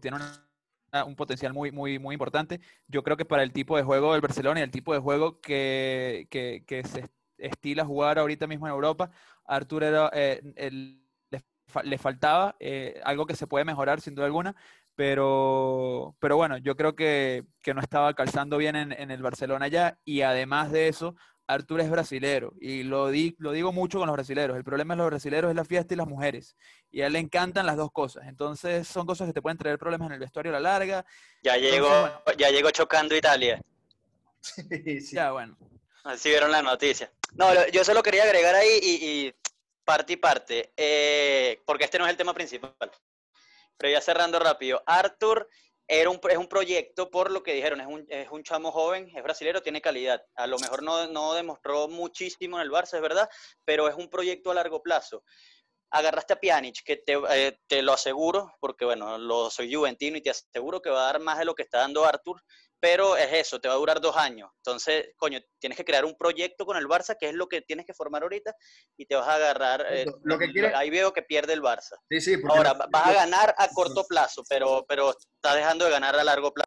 [0.00, 0.44] tiene una-
[1.06, 2.60] un potencial muy, muy, muy importante.
[2.88, 5.40] Yo creo que para el tipo de juego del Barcelona y el tipo de juego
[5.40, 9.10] que, que, se est- estila jugar ahorita mismo en Europa,
[9.44, 10.40] Arthur era, eh,
[11.30, 11.42] le,
[11.84, 12.56] le faltaba
[13.04, 14.56] algo que se puede mejorar sin duda alguna,
[14.94, 19.68] pero, pero bueno, yo creo que, que no estaba calzando bien en, en el Barcelona
[19.68, 21.14] ya y además de eso,
[21.48, 24.56] Artur es brasilero y lo, di- lo digo mucho con los brasileros.
[24.56, 26.54] El problema de los brasileros es la fiesta y las mujeres.
[26.90, 28.26] Y a él le encantan las dos cosas.
[28.28, 31.04] Entonces son cosas que te pueden traer problemas en el vestuario a la larga.
[31.42, 32.20] Ya llegó, bueno.
[32.38, 33.60] ya llegó chocando Italia.
[34.40, 35.16] Sí, sí.
[35.16, 35.56] Ya, bueno.
[36.04, 37.10] Así vieron la noticia.
[37.34, 38.94] No, lo- yo solo quería agregar ahí y,
[39.26, 39.34] y
[39.84, 42.72] parte y parte, eh, porque este no es el tema principal.
[43.76, 45.48] Pero ya cerrando rápido, Arthur
[45.90, 49.10] era un, es un proyecto por lo que dijeron, es un, es un chamo joven,
[49.16, 50.22] es brasilero, tiene calidad.
[50.36, 53.28] A lo mejor no, no demostró muchísimo en el Barça, es verdad,
[53.64, 55.24] pero es un proyecto a largo plazo.
[55.90, 60.20] Agarraste a Pjanic, que te, eh, te lo aseguro, porque bueno, lo soy juventino y
[60.20, 62.42] te aseguro que va a dar más de lo que está dando Arthur,
[62.80, 64.50] pero es eso, te va a durar dos años.
[64.58, 67.84] Entonces, coño, tienes que crear un proyecto con el Barça, que es lo que tienes
[67.86, 68.54] que formar ahorita,
[68.96, 69.84] y te vas a agarrar.
[69.90, 71.96] eh, Lo que quiere- Ahí veo que pierde el Barça.
[72.08, 76.16] Sí, sí, Ahora, vas a ganar a corto plazo, pero, pero estás dejando de ganar
[76.16, 76.66] a largo plazo.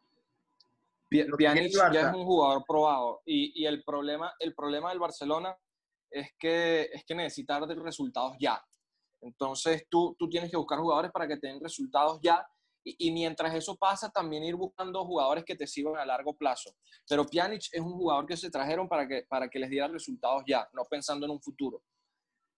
[1.36, 5.54] Pjanic ya es un jugador probado y, y el, problema, el problema del Barcelona
[6.10, 8.62] es que, es que necesita dar resultados ya.
[9.20, 12.46] Entonces tú, tú tienes que buscar jugadores para que te den resultados ya
[12.84, 16.74] y, y mientras eso pasa también ir buscando jugadores que te sirvan a largo plazo.
[17.08, 20.42] Pero Pjanic es un jugador que se trajeron para que, para que les diera resultados
[20.46, 21.82] ya, no pensando en un futuro.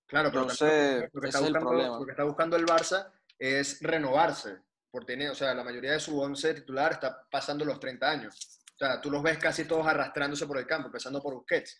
[0.07, 1.99] Claro, pero Entonces, lo que, está es el buscando, problema.
[1.99, 4.59] lo que está buscando el Barça es renovarse.
[4.91, 8.61] Por tener, o sea, la mayoría de su once titular está pasando los 30 años.
[8.75, 11.77] O sea, tú los ves casi todos arrastrándose por el campo, empezando por Busquets.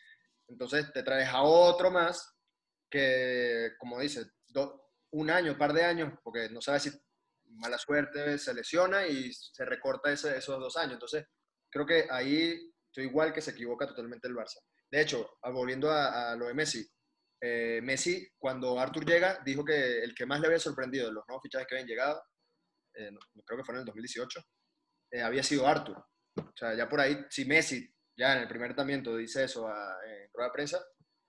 [0.49, 2.35] Entonces te traes a otro más
[2.91, 6.91] que, como dice, do- un año, un par de años, porque no sabes si
[7.55, 10.95] mala suerte se lesiona y se recorta esos dos años.
[10.95, 11.25] Entonces,
[11.71, 14.61] creo que ahí estoy igual que se equivoca totalmente el Barça.
[14.90, 16.87] de hecho, ah, volviendo a, lo de Messi,
[17.40, 21.25] eh, Messi, cuando Arthur llega, dijo que el que más le había sorprendido de los
[21.27, 22.23] nuevos fichajes que habían llegado,
[22.95, 23.11] eh,
[23.45, 24.40] creo que fue en el 2018,
[25.11, 25.99] eh, había sido Arthur.
[26.37, 29.97] O sea, ya por ahí, si Messi ya en el primer tratamiento dice eso a-
[30.07, 30.85] en rueda de prensa,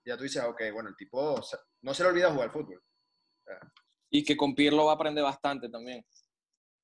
[0.05, 1.41] ya tú dices, ah, ok, bueno, el tipo
[1.81, 2.81] no se le olvida jugar al fútbol.
[4.11, 6.05] Y que con Pirlo va a aprender bastante también.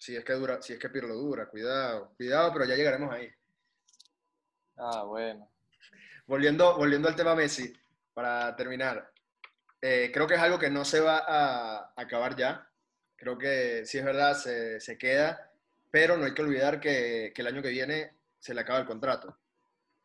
[0.01, 3.29] Si es que dura, si es que Pirlo dura, cuidado, cuidado, pero ya llegaremos ahí.
[4.75, 5.47] Ah, bueno.
[6.25, 7.71] Volviendo, volviendo al tema Messi,
[8.11, 9.11] para terminar,
[9.79, 12.67] eh, creo que es algo que no se va a acabar ya.
[13.15, 15.51] Creo que sí es verdad, se, se queda,
[15.91, 18.87] pero no hay que olvidar que, que el año que viene se le acaba el
[18.87, 19.37] contrato.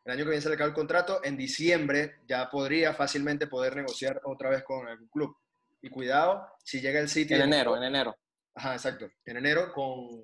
[0.05, 3.75] El año que viene se le acaba el contrato, en diciembre ya podría fácilmente poder
[3.75, 5.35] negociar otra vez con algún club.
[5.81, 7.33] Y cuidado, si llega el City...
[7.33, 8.15] En enero, en enero.
[8.57, 9.07] Ajá, exacto.
[9.23, 10.19] En enero, con,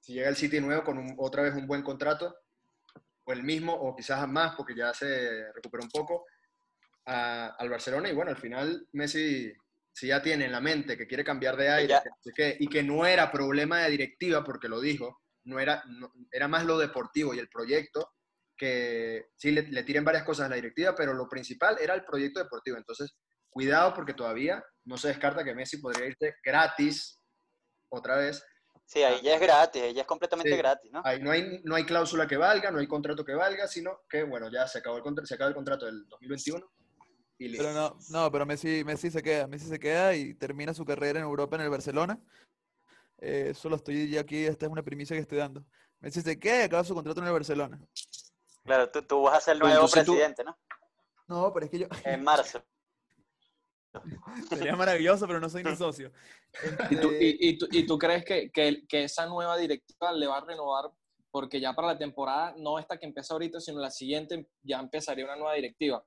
[0.00, 2.34] si llega el City nuevo con un- otra vez un buen contrato,
[3.24, 6.24] o el mismo, o quizás más, porque ya se recuperó un poco,
[7.06, 8.08] a- al Barcelona.
[8.08, 9.52] Y bueno, al final Messi,
[9.92, 11.92] si ya tiene en la mente que quiere cambiar de aire
[12.22, 16.10] que qué, y que no era problema de directiva, porque lo dijo, no era, no-
[16.32, 18.12] era más lo deportivo y el proyecto,
[18.56, 22.04] que sí le, le tiren varias cosas a la directiva, pero lo principal era el
[22.04, 22.76] proyecto deportivo.
[22.78, 23.14] Entonces,
[23.50, 27.20] cuidado porque todavía no se descarta que Messi podría irse gratis
[27.88, 28.44] otra vez
[28.86, 30.56] Sí, ahí ya es gratis, ahí ya es completamente Sí.
[30.58, 31.00] gratis, ¿no?
[31.04, 34.24] Ahí no hay, no hay cláusula que valga, no hay contrato que valga, sino que,
[34.24, 36.70] bueno, ya se acabó el, contra- se acaba el contrato del 2021
[37.38, 37.64] y listo.
[37.64, 41.18] Pero no, no, pero Messi, Messi se queda, Messi se queda y termina su carrera
[41.18, 42.20] en Europa en el Barcelona.
[43.18, 45.64] Eh, eso lo estoy ya aquí, esta es una primicia que estoy dando.
[46.00, 47.80] Messi se queda y acaba su contrato en el Barcelona.
[48.64, 50.58] Claro, tú, tú vas a ser el nuevo entonces tú- presidente, ¿no?
[51.26, 52.62] No, pero es que yo En marzo.
[54.48, 56.12] sería maravilloso, pero no soy ni socio.
[56.90, 60.12] ¿Y tú, Este, y, y tú, y tú crees que, que, que esa nueva directiva
[60.12, 60.90] le va a renovar?
[61.30, 65.24] Porque ya para la temporada, no esta que empieza ahorita, sino la siguiente, ya empezaría
[65.24, 66.04] una nueva directiva.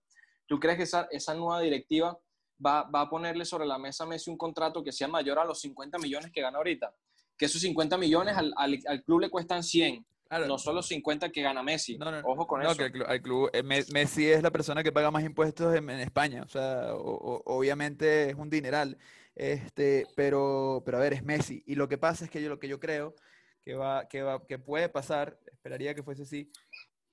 [0.47, 2.17] ¿Tú crees que esa, esa nueva directiva
[2.65, 5.45] va, va a ponerle sobre la mesa a Messi un contrato que sea mayor a
[5.45, 6.95] los 50 millones que gana ahorita?
[7.37, 11.29] Que esos 50 millones al, al, al club le cuestan 100, claro, no solo 50
[11.31, 11.97] que gana Messi.
[11.97, 12.77] No, no, Ojo con no, eso.
[12.77, 15.75] que el club, al club- eh, Me- Messi es la persona que paga más impuestos
[15.75, 16.43] en, en España.
[16.43, 18.97] O sea, o- o- obviamente es un dineral.
[19.35, 21.63] Este, pero, pero a ver, es Messi.
[21.67, 23.15] Y lo que pasa es que yo lo que yo creo
[23.63, 26.51] que va, que va, que puede pasar, esperaría que fuese así,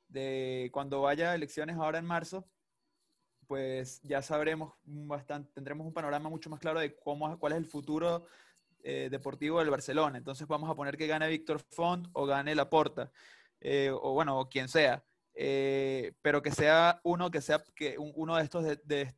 [0.09, 2.48] de cuando vaya a elecciones ahora en marzo,
[3.46, 7.66] pues ya sabremos bastante, tendremos un panorama mucho más claro de cómo, cuál es el
[7.66, 8.27] futuro
[8.85, 10.16] eh, deportivo del Barcelona.
[10.18, 13.11] Entonces vamos a poner que gane Víctor Font o gane Laporta,
[13.61, 15.03] eh, o bueno, o quien sea,
[15.35, 19.14] eh, pero que sea uno que sea que un- uno de estos de,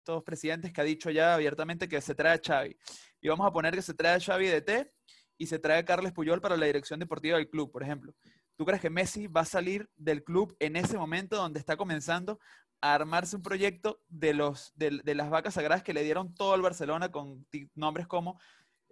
[0.00, 2.76] estos presidentes que ha dicho ya abiertamente que se trae a Xavi.
[3.20, 4.92] Y vamos a poner que se trae a Xavi de T
[5.38, 8.14] y se trae a Carles Puyol para la dirección deportiva del club, por ejemplo.
[8.56, 12.38] ¿Tú crees que Messi va a salir del club en ese momento donde está comenzando
[12.80, 16.52] a armarse un proyecto de, los, de, de las vacas sagradas que le dieron todo
[16.52, 18.38] al Barcelona con nombres como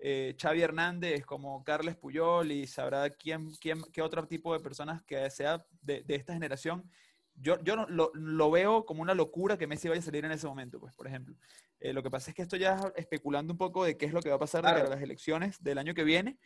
[0.05, 5.01] eh, Xavi Hernández, como Carles Puyol y sabrá quién, quién, qué otro tipo de personas
[5.05, 6.91] que sea de, de esta generación?
[7.35, 10.33] Yo, yo no- lo, lo veo como una locura que Messi vaya a salir en
[10.33, 11.37] ese momento, pues, por ejemplo.
[11.79, 14.13] Eh, lo que pasa es que esto ya es especulando un poco de qué es
[14.13, 14.79] lo que va a pasar de Claro.
[14.79, 16.37] cara a las elecciones del año que viene.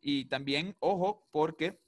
[0.00, 1.80] Y también, ojo, porque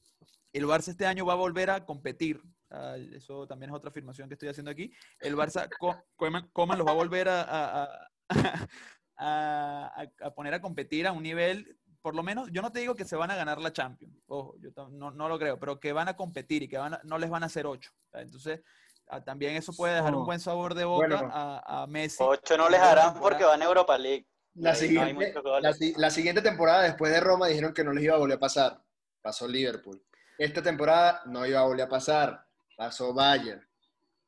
[0.52, 2.40] el Barça este año va a volver a competir.
[2.70, 4.92] Ah, eso también es otra afirmación que estoy haciendo aquí.
[5.20, 8.10] El Barça, co- Koeman, Koeman los va a volver a, a- a-
[9.16, 12.81] a- a- a poner a competir a un nivel, por lo menos, yo no te
[12.81, 15.81] digo que se van a ganar la Champions, ojo, yo no, no lo creo, pero
[15.81, 17.90] que van a competir y que van a- no les van a hacer ocho.
[18.12, 18.61] Entonces,
[19.09, 20.27] ah, también eso puede dejar un No.
[20.27, 21.31] buen sabor de boca Bueno.
[21.33, 22.18] a, a Messi.
[22.22, 24.27] Ocho no les harán porque van a Europa League.
[24.57, 28.14] La Ahí siguiente, la, la siguiente temporada, después de Roma, dijeron que no les iba
[28.14, 28.81] a volver a pasar.
[29.20, 30.00] Pasó Liverpool.
[30.38, 32.46] Esta temporada no iba a volver a pasar.
[32.77, 33.66] Pasó Bayern.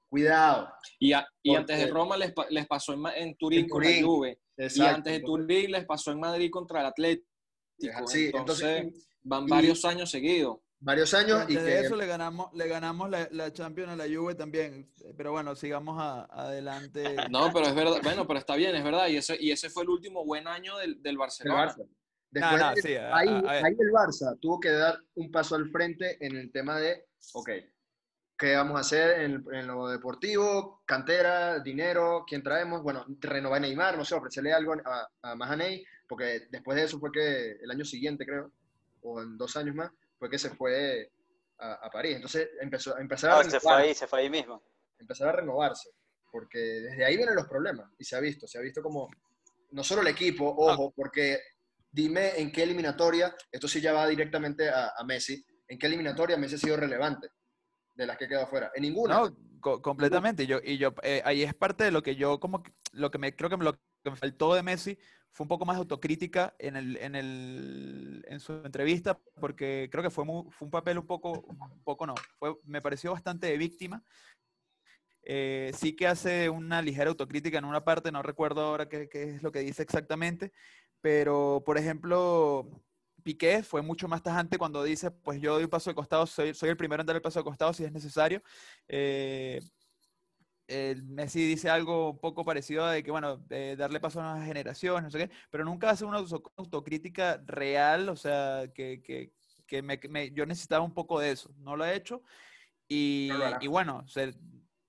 [0.08, 0.68] Cuidado.
[0.98, 3.82] Y, a- y Porque- antes de Roma les, les pasó en, en Turín, En con
[3.82, 4.00] Turín.
[4.02, 4.38] la Juve.
[4.58, 4.94] Y Exacto.
[4.96, 7.26] antes de Turín les pasó en Madrid contra el Atlético.
[8.06, 10.58] Sí, entonces, entonces, van y- varios años seguidos.
[10.78, 13.90] varios Y años y antes de que eso le ganamos, le ganamos la, la Champions
[13.90, 14.90] a la Juve también.
[15.16, 17.02] Pero bueno, sigamos a- adelante.
[17.30, 18.00] No, pero es verdad.
[18.02, 19.08] Bueno, pero está bien, es verdad.
[19.08, 21.66] Y ese, y ese fue el último buen año del, del el Barcelona.
[21.74, 21.88] Barça.
[22.30, 23.64] Después no, de- sí, ahí, a- a ver.
[23.64, 27.04] ahí el Barça tuvo que dar un paso al frente en el tema de,
[27.34, 27.50] ok,
[28.38, 30.82] ¿qué vamos a hacer en, en lo deportivo?
[30.84, 32.82] Cantera, dinero, ¿quién traemos?
[32.82, 36.84] Bueno, renovar Neymar, no sé, ofrecerle algo a, a más a Ney, porque después de
[36.84, 38.52] eso fue que el año siguiente, creo,
[39.02, 41.10] o en dos años más, fue que se fue
[41.58, 42.16] a, a París.
[42.16, 44.62] Entonces empezó, empezar, a No, se fue ahí, se fue ahí mismo.
[44.98, 45.90] empezar a renovarse,
[46.30, 49.08] porque desde ahí vienen los problemas, y se ha visto, se ha visto como,
[49.70, 51.38] no solo el equipo, ojo, porque
[51.90, 56.36] dime en qué eliminatoria, esto sí ya va directamente a, a Messi, en qué eliminatoria
[56.36, 57.28] Messi ha sido relevante.
[57.96, 58.70] De las que quedado fuera.
[58.74, 59.14] En ninguna.
[59.14, 60.44] No, co- completamente.
[60.44, 63.18] Y yo, y yo eh, ahí es parte de lo que yo, como lo que
[63.18, 63.76] me creo que me- lo
[64.16, 64.96] faltó de Messi
[65.32, 70.02] fue un poco más de autocrítica en el, en el, en su entrevista, porque creo
[70.02, 71.44] que fue, fue un papel un poco,
[71.84, 72.14] poco no,
[72.64, 74.02] me pareció bastante de víctima.
[75.28, 79.34] Eh, sí que hace una ligera autocrítica en una parte, no recuerdo ahora qué, qué
[79.34, 80.52] es lo que dice exactamente,
[81.00, 82.70] pero por ejemplo,
[83.26, 86.54] Piqué fue mucho más tajante cuando dice, pues yo doy un paso de costado, soy,
[86.54, 88.40] soy el primero en dar el paso de costado si es necesario.
[88.86, 89.60] Eh,
[90.68, 94.24] el Messi dice algo un poco parecido a de que, bueno, eh, darle paso a
[94.24, 99.02] nuevas generaciones, no sé qué, pero nunca hace una auto- autocrítica real, o sea, que,
[99.02, 99.32] que,
[99.66, 101.52] que me- me- yo necesitaba un poco de eso.
[101.58, 102.22] No lo ha hecho
[102.86, 104.04] y, No y bueno,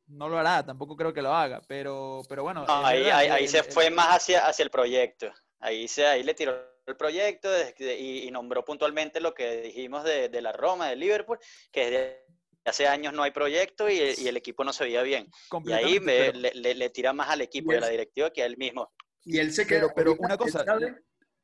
[0.05, 2.65] no lo hará, tampoco creo que lo haga, pero, pero bueno.
[2.67, 5.31] No, ahí, verdad ahí, ahí el- se el- fue más hacia, hacia el proyecto.
[5.59, 9.61] Ahí, se, ahí le tiró el proyecto desde que- y, y nombró puntualmente lo que
[9.61, 11.37] dijimos de, de la Roma, de Liverpool,
[11.71, 12.25] que desde
[12.65, 15.27] hace años no hay proyecto y, y el equipo no se veía bien.
[15.65, 18.31] Y ahí me- le, le- le tira más al equipo Y y a la directiva
[18.31, 18.93] que a él mismo.
[19.23, 19.95] Y él se Pero- queda.
[19.95, 20.95] pero una cosa- Él sabe,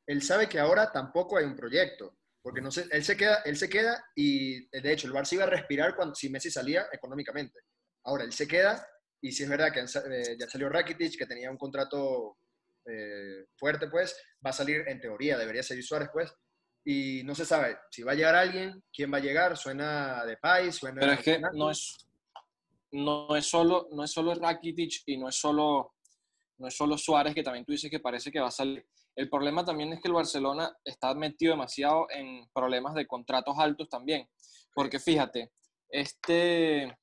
[0.06, 2.16] él sabe que ahora tampoco hay un proyecto.
[2.42, 5.44] Porque no sé, él se queda, él se queda y de hecho el Barça iba
[5.44, 7.58] a respirar cuando, si Messi salía económicamente.
[8.04, 8.86] Ahora él se queda
[9.22, 12.36] y si es verdad que eh, ya salió Rakitic, que tenía un contrato
[12.86, 16.32] eh, fuerte, pues va a salir en teoría, debería seguir Suárez, pues.
[16.86, 20.36] Y no se sabe si va a llegar alguien, quién va a llegar, suena de
[20.36, 21.00] Pais, suena.
[21.00, 21.96] Pero es que no es,
[22.92, 25.94] no es solo, no es solo Rakitic y no es solo,
[26.58, 28.86] no es solo Suárez, que también tú dices que parece que va a salir.
[29.16, 33.88] El problema también es que el Barcelona está metido demasiado en problemas de contratos altos
[33.88, 34.28] también.
[34.74, 35.52] Porque fíjate,
[35.88, 36.98] este,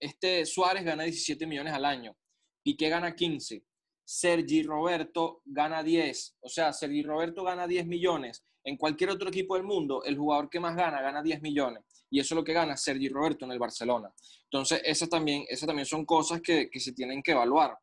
[0.00, 2.16] este Suárez gana 17 millones al año,
[2.62, 3.62] Piqué gana 15,
[4.04, 8.44] Sergi Roberto gana 10, o sea, Sergi Roberto gana 10 millones.
[8.66, 11.84] En cualquier otro equipo del mundo, el jugador que más gana gana 10 millones.
[12.10, 14.10] Y eso es lo que gana Sergi Roberto en el Barcelona.
[14.44, 17.76] Entonces, esas también, esas también son cosas que, que se tienen que evaluar.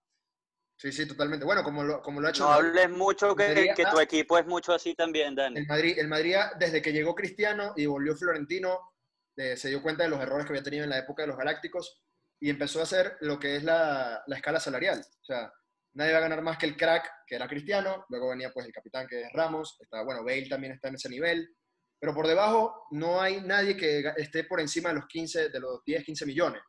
[0.78, 1.45] Sí, sí, totalmente.
[1.45, 2.69] Bueno, como lo, como lo ha hecho No Madrid.
[2.69, 5.59] hables mucho que, Sería- que tu equipo es mucho así también, Dani.
[5.59, 8.80] El Madrid, el Madrid, desde que llegó Cristiano y volvió Florentino,
[9.36, 11.38] eh, se dio cuenta de los errores que había tenido en la época de los
[11.38, 12.01] Galácticos
[12.39, 14.99] y empezó a hacer lo que es la, la escala salarial.
[14.99, 15.53] O sea,
[15.94, 18.72] nadie va a ganar más que el crack, que era Cristiano, luego venía pues el
[18.72, 21.48] capitán, que es Ramos, está, bueno, Bale también está en ese nivel,
[22.00, 25.84] pero por debajo no hay nadie que esté por encima de los 15, de los
[25.86, 26.62] 10, 15 millones.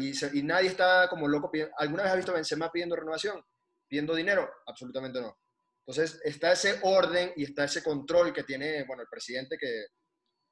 [0.00, 3.40] Y, nadie está como loco pidiendo, ¿alguna vez has visto a Benzema pidiendo renovación?
[3.86, 4.50] ¿Pidiendo dinero?
[4.66, 5.38] Absolutamente no.
[5.86, 9.86] Entonces, está ese orden y está ese control que tiene, bueno, el presidente que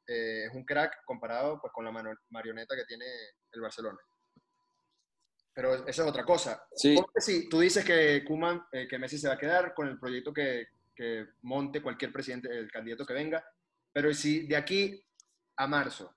[0.08, 3.04] eh, es un crack comparado pues con la marioneta que tiene
[3.52, 3.98] el Barcelona.
[5.56, 6.62] Pero esa es otra cosa.
[6.74, 6.94] Sí.
[6.94, 10.30] Porque sí, tú dices que Kuman, que Messi se va a quedar con el proyecto
[10.34, 13.42] que, que monte cualquier presidente, el candidato que venga,
[13.90, 15.02] pero si de aquí
[15.56, 16.14] a marzo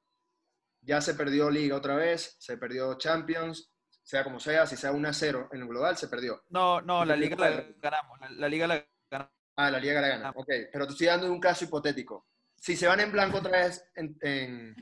[0.81, 3.71] ya se perdió Liga otra vez, se perdió Champions,
[4.03, 6.43] sea como sea, si sea 1 a 0 en el global, se perdió.
[6.49, 8.19] No, no, la liga la ganamos.
[8.19, 8.75] La, la liga la
[9.09, 9.33] ganamos.
[9.55, 10.29] Ah, la Liga la gana.
[10.35, 12.27] Ok, pero te estoy dando un caso hipotético.
[12.57, 14.75] Si se van en blanco otra vez en, en-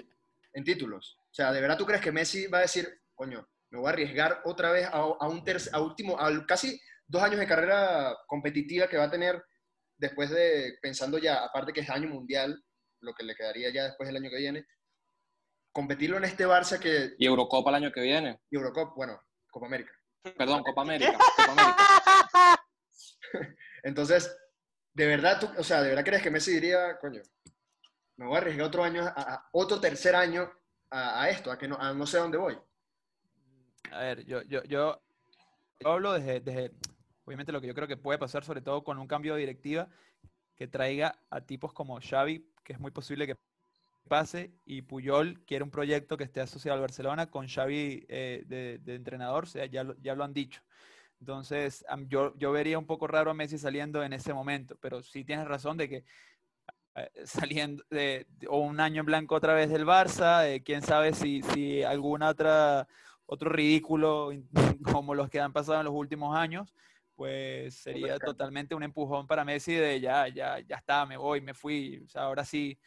[0.53, 3.79] en títulos, o sea, ¿de verdad tú crees que Messi va a decir, coño, me
[3.79, 7.39] voy a arriesgar otra vez a, a un tercer, a último, a casi dos años
[7.39, 9.43] de carrera competitiva que va a tener
[9.97, 12.63] después de, pensando ya, aparte que es año mundial,
[13.01, 14.65] lo que le quedaría ya después del año que viene,
[15.71, 18.39] competirlo en este Barça que, Y Eurocopa el año que viene.
[18.49, 19.91] y Eurocup, bueno, Copa América.
[20.37, 21.17] Perdón, Copa América.
[21.17, 22.63] Copa América.
[23.83, 24.35] Entonces,
[24.93, 27.21] de verdad, tú, o sea, ¿de verdad crees que Messi diría, coño,
[28.17, 30.51] me voy a arriesgar otro año, a, a- otro tercer año
[30.89, 32.57] a, a esto, a que no, a no sé dónde voy?
[33.91, 35.01] A ver, yo, yo, yo,
[35.79, 36.71] yo hablo desde, desde,
[37.25, 39.89] obviamente, lo que yo creo que puede pasar, sobre todo con un cambio de directiva
[40.55, 43.35] que traiga a tipos como Xavi, que es muy posible que
[44.07, 48.79] pase, y Puyol quiere un proyecto que esté asociado al Barcelona con Xavi eh, de,
[48.79, 50.61] de entrenador, o sea, ya lo, ya lo han dicho.
[51.19, 55.25] Entonces, yo, yo vería un poco raro a Messi saliendo en ese momento, pero sí
[55.25, 56.05] tienes razón de que
[56.95, 61.13] eh, saliendo de- o un año en blanco otra vez del Barça, eh, quién sabe
[61.13, 62.87] si, si alguna otra
[63.27, 64.31] otro ridículo
[64.99, 66.73] como los que han pasado en los últimos años,
[67.15, 71.53] pues sería totalmente un empujón para Messi de ya, ya, ya está, me voy, me
[71.53, 72.77] fui, o sea, ahora sí.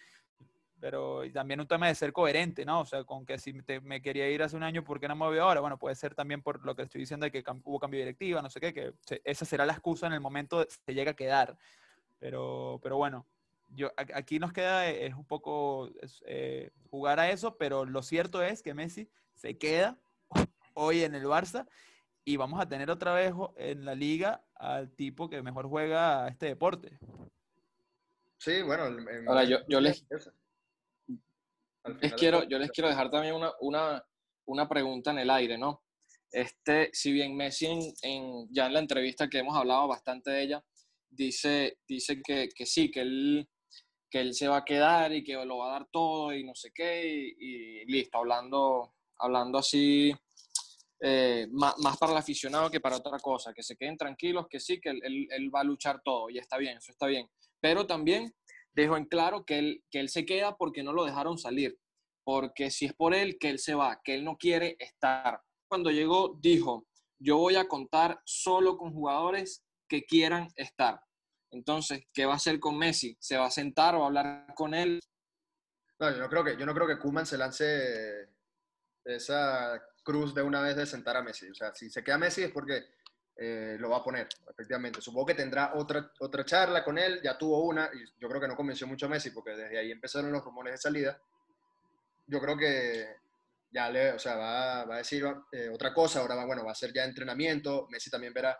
[0.80, 2.80] Pero y también un tema de ser coherente, ¿no?
[2.80, 5.14] O sea, con que si te- me quería ir hace un año, ¿por qué no
[5.14, 5.60] me voy ahora?
[5.60, 8.40] Bueno, puede ser también por lo que estoy diciendo de que hubo cambio de directiva,
[8.40, 11.10] no sé qué, que se- esa será la excusa en el momento de, se llega
[11.10, 11.58] a quedar.
[12.18, 13.26] Pero, pero bueno,
[13.68, 18.02] yo, aquí nos queda eh, es un poco es, eh, jugar a eso, pero lo
[18.02, 19.98] cierto es que Messi se queda
[20.80, 21.66] hoy en el Barça
[22.24, 26.28] y vamos a tener otra vez en la liga al tipo que mejor juega a
[26.28, 26.98] este deporte.
[28.38, 28.86] Sí, bueno.
[28.86, 30.04] en- en- Ahora, yo- yo les-
[32.00, 34.04] Les quiero, yo les quiero dejar también una, una,
[34.46, 35.82] una pregunta en el aire, ¿no?
[36.30, 40.42] Este, si bien Messi en, en- ya en la entrevista que hemos hablado bastante de
[40.42, 40.64] ella,
[41.08, 43.48] dice, dice que, que sí, que él,
[44.10, 46.54] que él se va a quedar y que lo va a dar todo y no
[46.54, 50.14] sé qué, y, y listo, hablando, hablando así,
[51.02, 54.80] eh, más, para el aficionado que para otra cosa, que se queden tranquilos, que sí,
[54.80, 57.26] que él, va a luchar todo y está bien, eso está bien.
[57.60, 58.34] Pero también
[58.72, 61.78] dejó en claro que él, que él se queda porque no lo dejaron salir,
[62.24, 65.40] porque si es por él, que él se va, que él no quiere estar.
[65.68, 66.86] Cuando llegó, dijo,
[67.18, 71.00] yo voy a contar solo con jugadores que quieran estar.
[71.50, 73.16] Entonces, ¿qué va a hacer con Messi?
[73.18, 75.00] ¿Se va a sentar o a hablar con él?
[75.98, 78.28] No, yo no creo que, yo no creo que Koeman se lance
[79.04, 81.48] esa cruz de una vez de sentar a Messi.
[81.48, 82.84] O sea, si se queda Messi es porque
[83.36, 85.00] eh, lo va a poner, efectivamente.
[85.00, 88.48] Supongo que tendrá otra, otra charla con él, ya tuvo una, y yo creo que
[88.48, 91.20] no convenció mucho a Messi porque desde ahí empezaron los rumores de salida.
[92.26, 93.16] Yo creo que
[93.72, 96.72] ya le, o sea, va, va a decir eh, otra cosa, ahora va, bueno, va
[96.72, 98.58] a ser ya entrenamiento, Messi también verá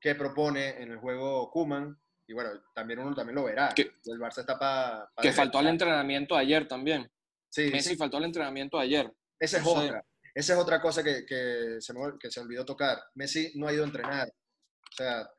[0.00, 3.68] qué propone en el juego Kuman, y bueno, también uno también lo verá.
[3.74, 5.10] Que- el Barça está para...
[5.20, 7.10] Que faltó al entrenamiento ayer también.
[7.50, 7.96] Sí, Messi sí.
[7.96, 9.12] faltó al entrenamiento ayer.
[9.38, 10.04] Esa es otra.
[10.34, 12.98] Esa es otra cosa que, que se me, que se olvidó tocar.
[13.14, 14.28] Messi no ha ido a entrenar.
[14.28, 15.30] O sea,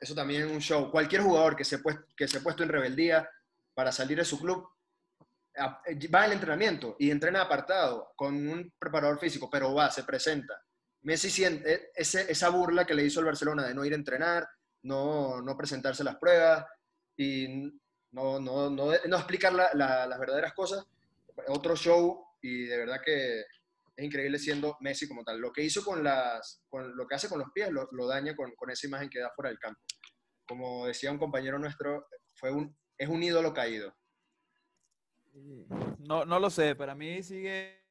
[0.00, 0.90] eso también es un show.
[0.90, 1.78] Cualquier jugador que se,
[2.16, 3.28] que se ha puesto en rebeldía
[3.74, 4.66] para salir de su club
[5.58, 10.54] va al entrenamiento y entrena apartado con un preparador físico, pero va, se presenta.
[11.02, 14.48] Messi siente ese, esa burla que le hizo el Barcelona de no ir a entrenar,
[14.82, 16.64] no, no presentarse las pruebas
[17.16, 17.70] y
[18.12, 20.84] no, no, no, no explicar la- la- las verdaderas cosas.
[21.48, 23.44] Otro show y de verdad que
[24.00, 25.38] es increíble siendo Messi como tal.
[25.38, 28.34] Lo que hizo con las, con lo que hace con los pies lo, lo daña
[28.34, 29.78] con, con esa imagen que da fuera del campo.
[30.46, 33.94] Como decía un compañero nuestro, fue un, es un ídolo caído.
[35.98, 37.84] No, no lo sé, para mí sigue,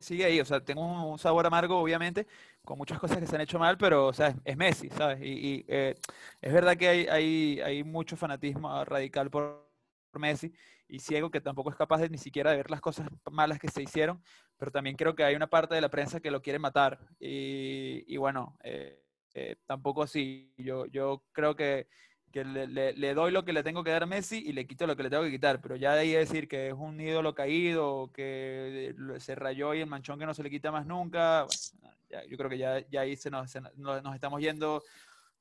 [0.00, 2.26] sigue ahí, o sea, tengo un, sabor amargo, obviamente,
[2.64, 5.20] con muchas cosas que se han hecho mal, pero, o sea, es Messi, ¿sabes?
[5.22, 5.94] Y, y, eh,
[6.42, 9.70] es verdad que hay, hay, hay mucho fanatismo radical por,
[10.10, 10.52] por Messi
[10.88, 13.68] y ciego que tampoco es capaz de ni siquiera de ver las cosas malas que
[13.68, 14.22] se hicieron,
[14.56, 18.04] pero también creo que hay una parte de la prensa que lo quiere matar y,
[18.06, 19.02] y bueno, eh,
[19.34, 21.88] eh, tampoco así, yo, yo creo que
[22.30, 24.66] que le, le- le doy lo que le tengo que dar a Messi y le
[24.66, 25.60] quito lo que le tengo que quitar.
[25.60, 29.86] Pero ya de ahí decir que es un ídolo caído, que se rayó y el
[29.86, 33.02] manchón que no se le quita más nunca, bueno, ya- yo creo que ya, ya
[33.02, 34.82] ahí se nos, se nos- nos estamos yendo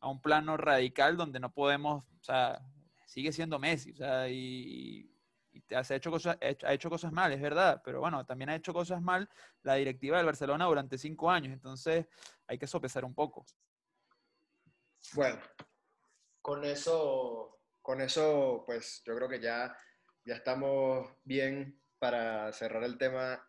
[0.02, 2.60] a un plano radical donde no podemos, o sea,
[3.08, 5.10] sigue siendo Messi, o sea, y,
[5.54, 8.74] y ha hecho cosas, ha hecho cosas mal, es verdad, pero bueno, también ha hecho
[8.74, 9.30] cosas mal
[9.62, 12.08] la directiva del Barcelona durante cinco años, entonces
[12.48, 13.46] hay que sopesar un poco.
[15.14, 15.40] Bueno,
[16.42, 19.76] con eso, con eso, pues yo creo que ya,
[20.26, 23.48] ya estamos bien para cerrar el tema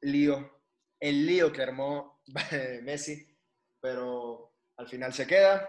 [0.00, 0.62] lío,
[0.98, 2.22] el lío que armó
[2.82, 3.36] Messi,
[3.80, 5.68] pero al final se queda,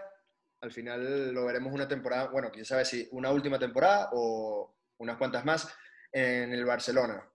[0.62, 5.16] al final lo veremos una temporada, bueno, quién sabe si una última temporada o unas
[5.16, 5.74] cuantas más
[6.12, 7.28] en el Barcelona.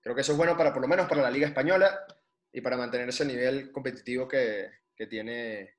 [0.00, 2.04] Creo que eso es bueno para, por lo menos para la Liga Española
[2.52, 5.76] y para mantener ese nivel competitivo que, que tiene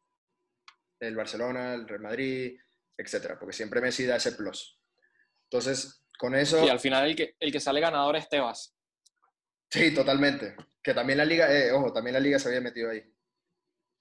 [1.00, 2.60] el Barcelona, el Real Madrid,
[2.96, 4.80] etcétera, porque siempre Messi da ese plus.
[5.50, 8.76] Entonces, con eso, Y al final el que, el que sale ganador es Tebas.
[9.70, 10.56] sí, totalmente.
[10.84, 13.04] Que también la liga, eh, ojo, también la liga se había metido ahí,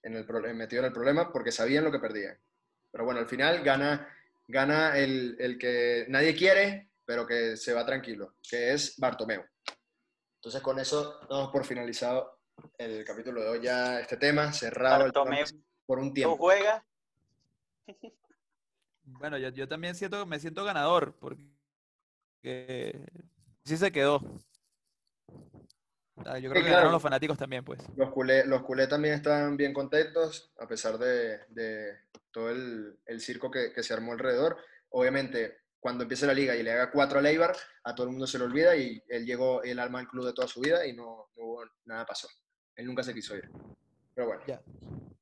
[0.02, 2.38] en el, metido en el problema porque sabían lo que perdían.
[2.90, 4.08] Pero bueno, al final gana,
[4.50, 9.42] gana el, el que nadie quiere, pero que se va tranquilo, que es Bartomeu.
[10.36, 12.40] Entonces, con eso damos por finalizado
[12.78, 15.64] el capítulo de hoy, ya este tema, cerrado el tema Bartomeu.
[15.86, 16.36] por un ¿Tú tiempo.
[16.36, 16.82] juegas?
[19.02, 21.50] Bueno, yo, yo también siento, me siento ganador, porque
[23.64, 24.20] sí se quedó.
[26.26, 26.70] Ah, Yo creo que claro.
[26.72, 27.80] ganaron los fanáticos también, pues.
[27.96, 31.98] Los culé, los culé también están bien contentos, a pesar de, de
[32.30, 34.56] todo el, el circo que, que se armó alrededor.
[34.90, 38.26] Obviamente, cuando empiece la liga y le haga cuatro a Leibar, a todo el mundo
[38.26, 40.92] se le olvida y él llegó el alma al club de toda su vida y
[40.92, 42.28] no, no hubo nada pasó.
[42.76, 43.50] Él nunca se quiso ir.
[44.14, 44.60] Pero bueno, Ya.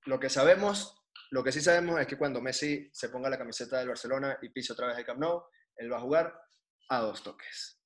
[0.07, 0.97] lo que sabemos,
[1.31, 4.49] lo que sí sabemos es que cuando Messi se ponga la camiseta del Barcelona y
[4.49, 5.45] pise otra vez el Camp Nou,
[5.77, 6.41] él va a jugar
[6.89, 7.78] a dos toques.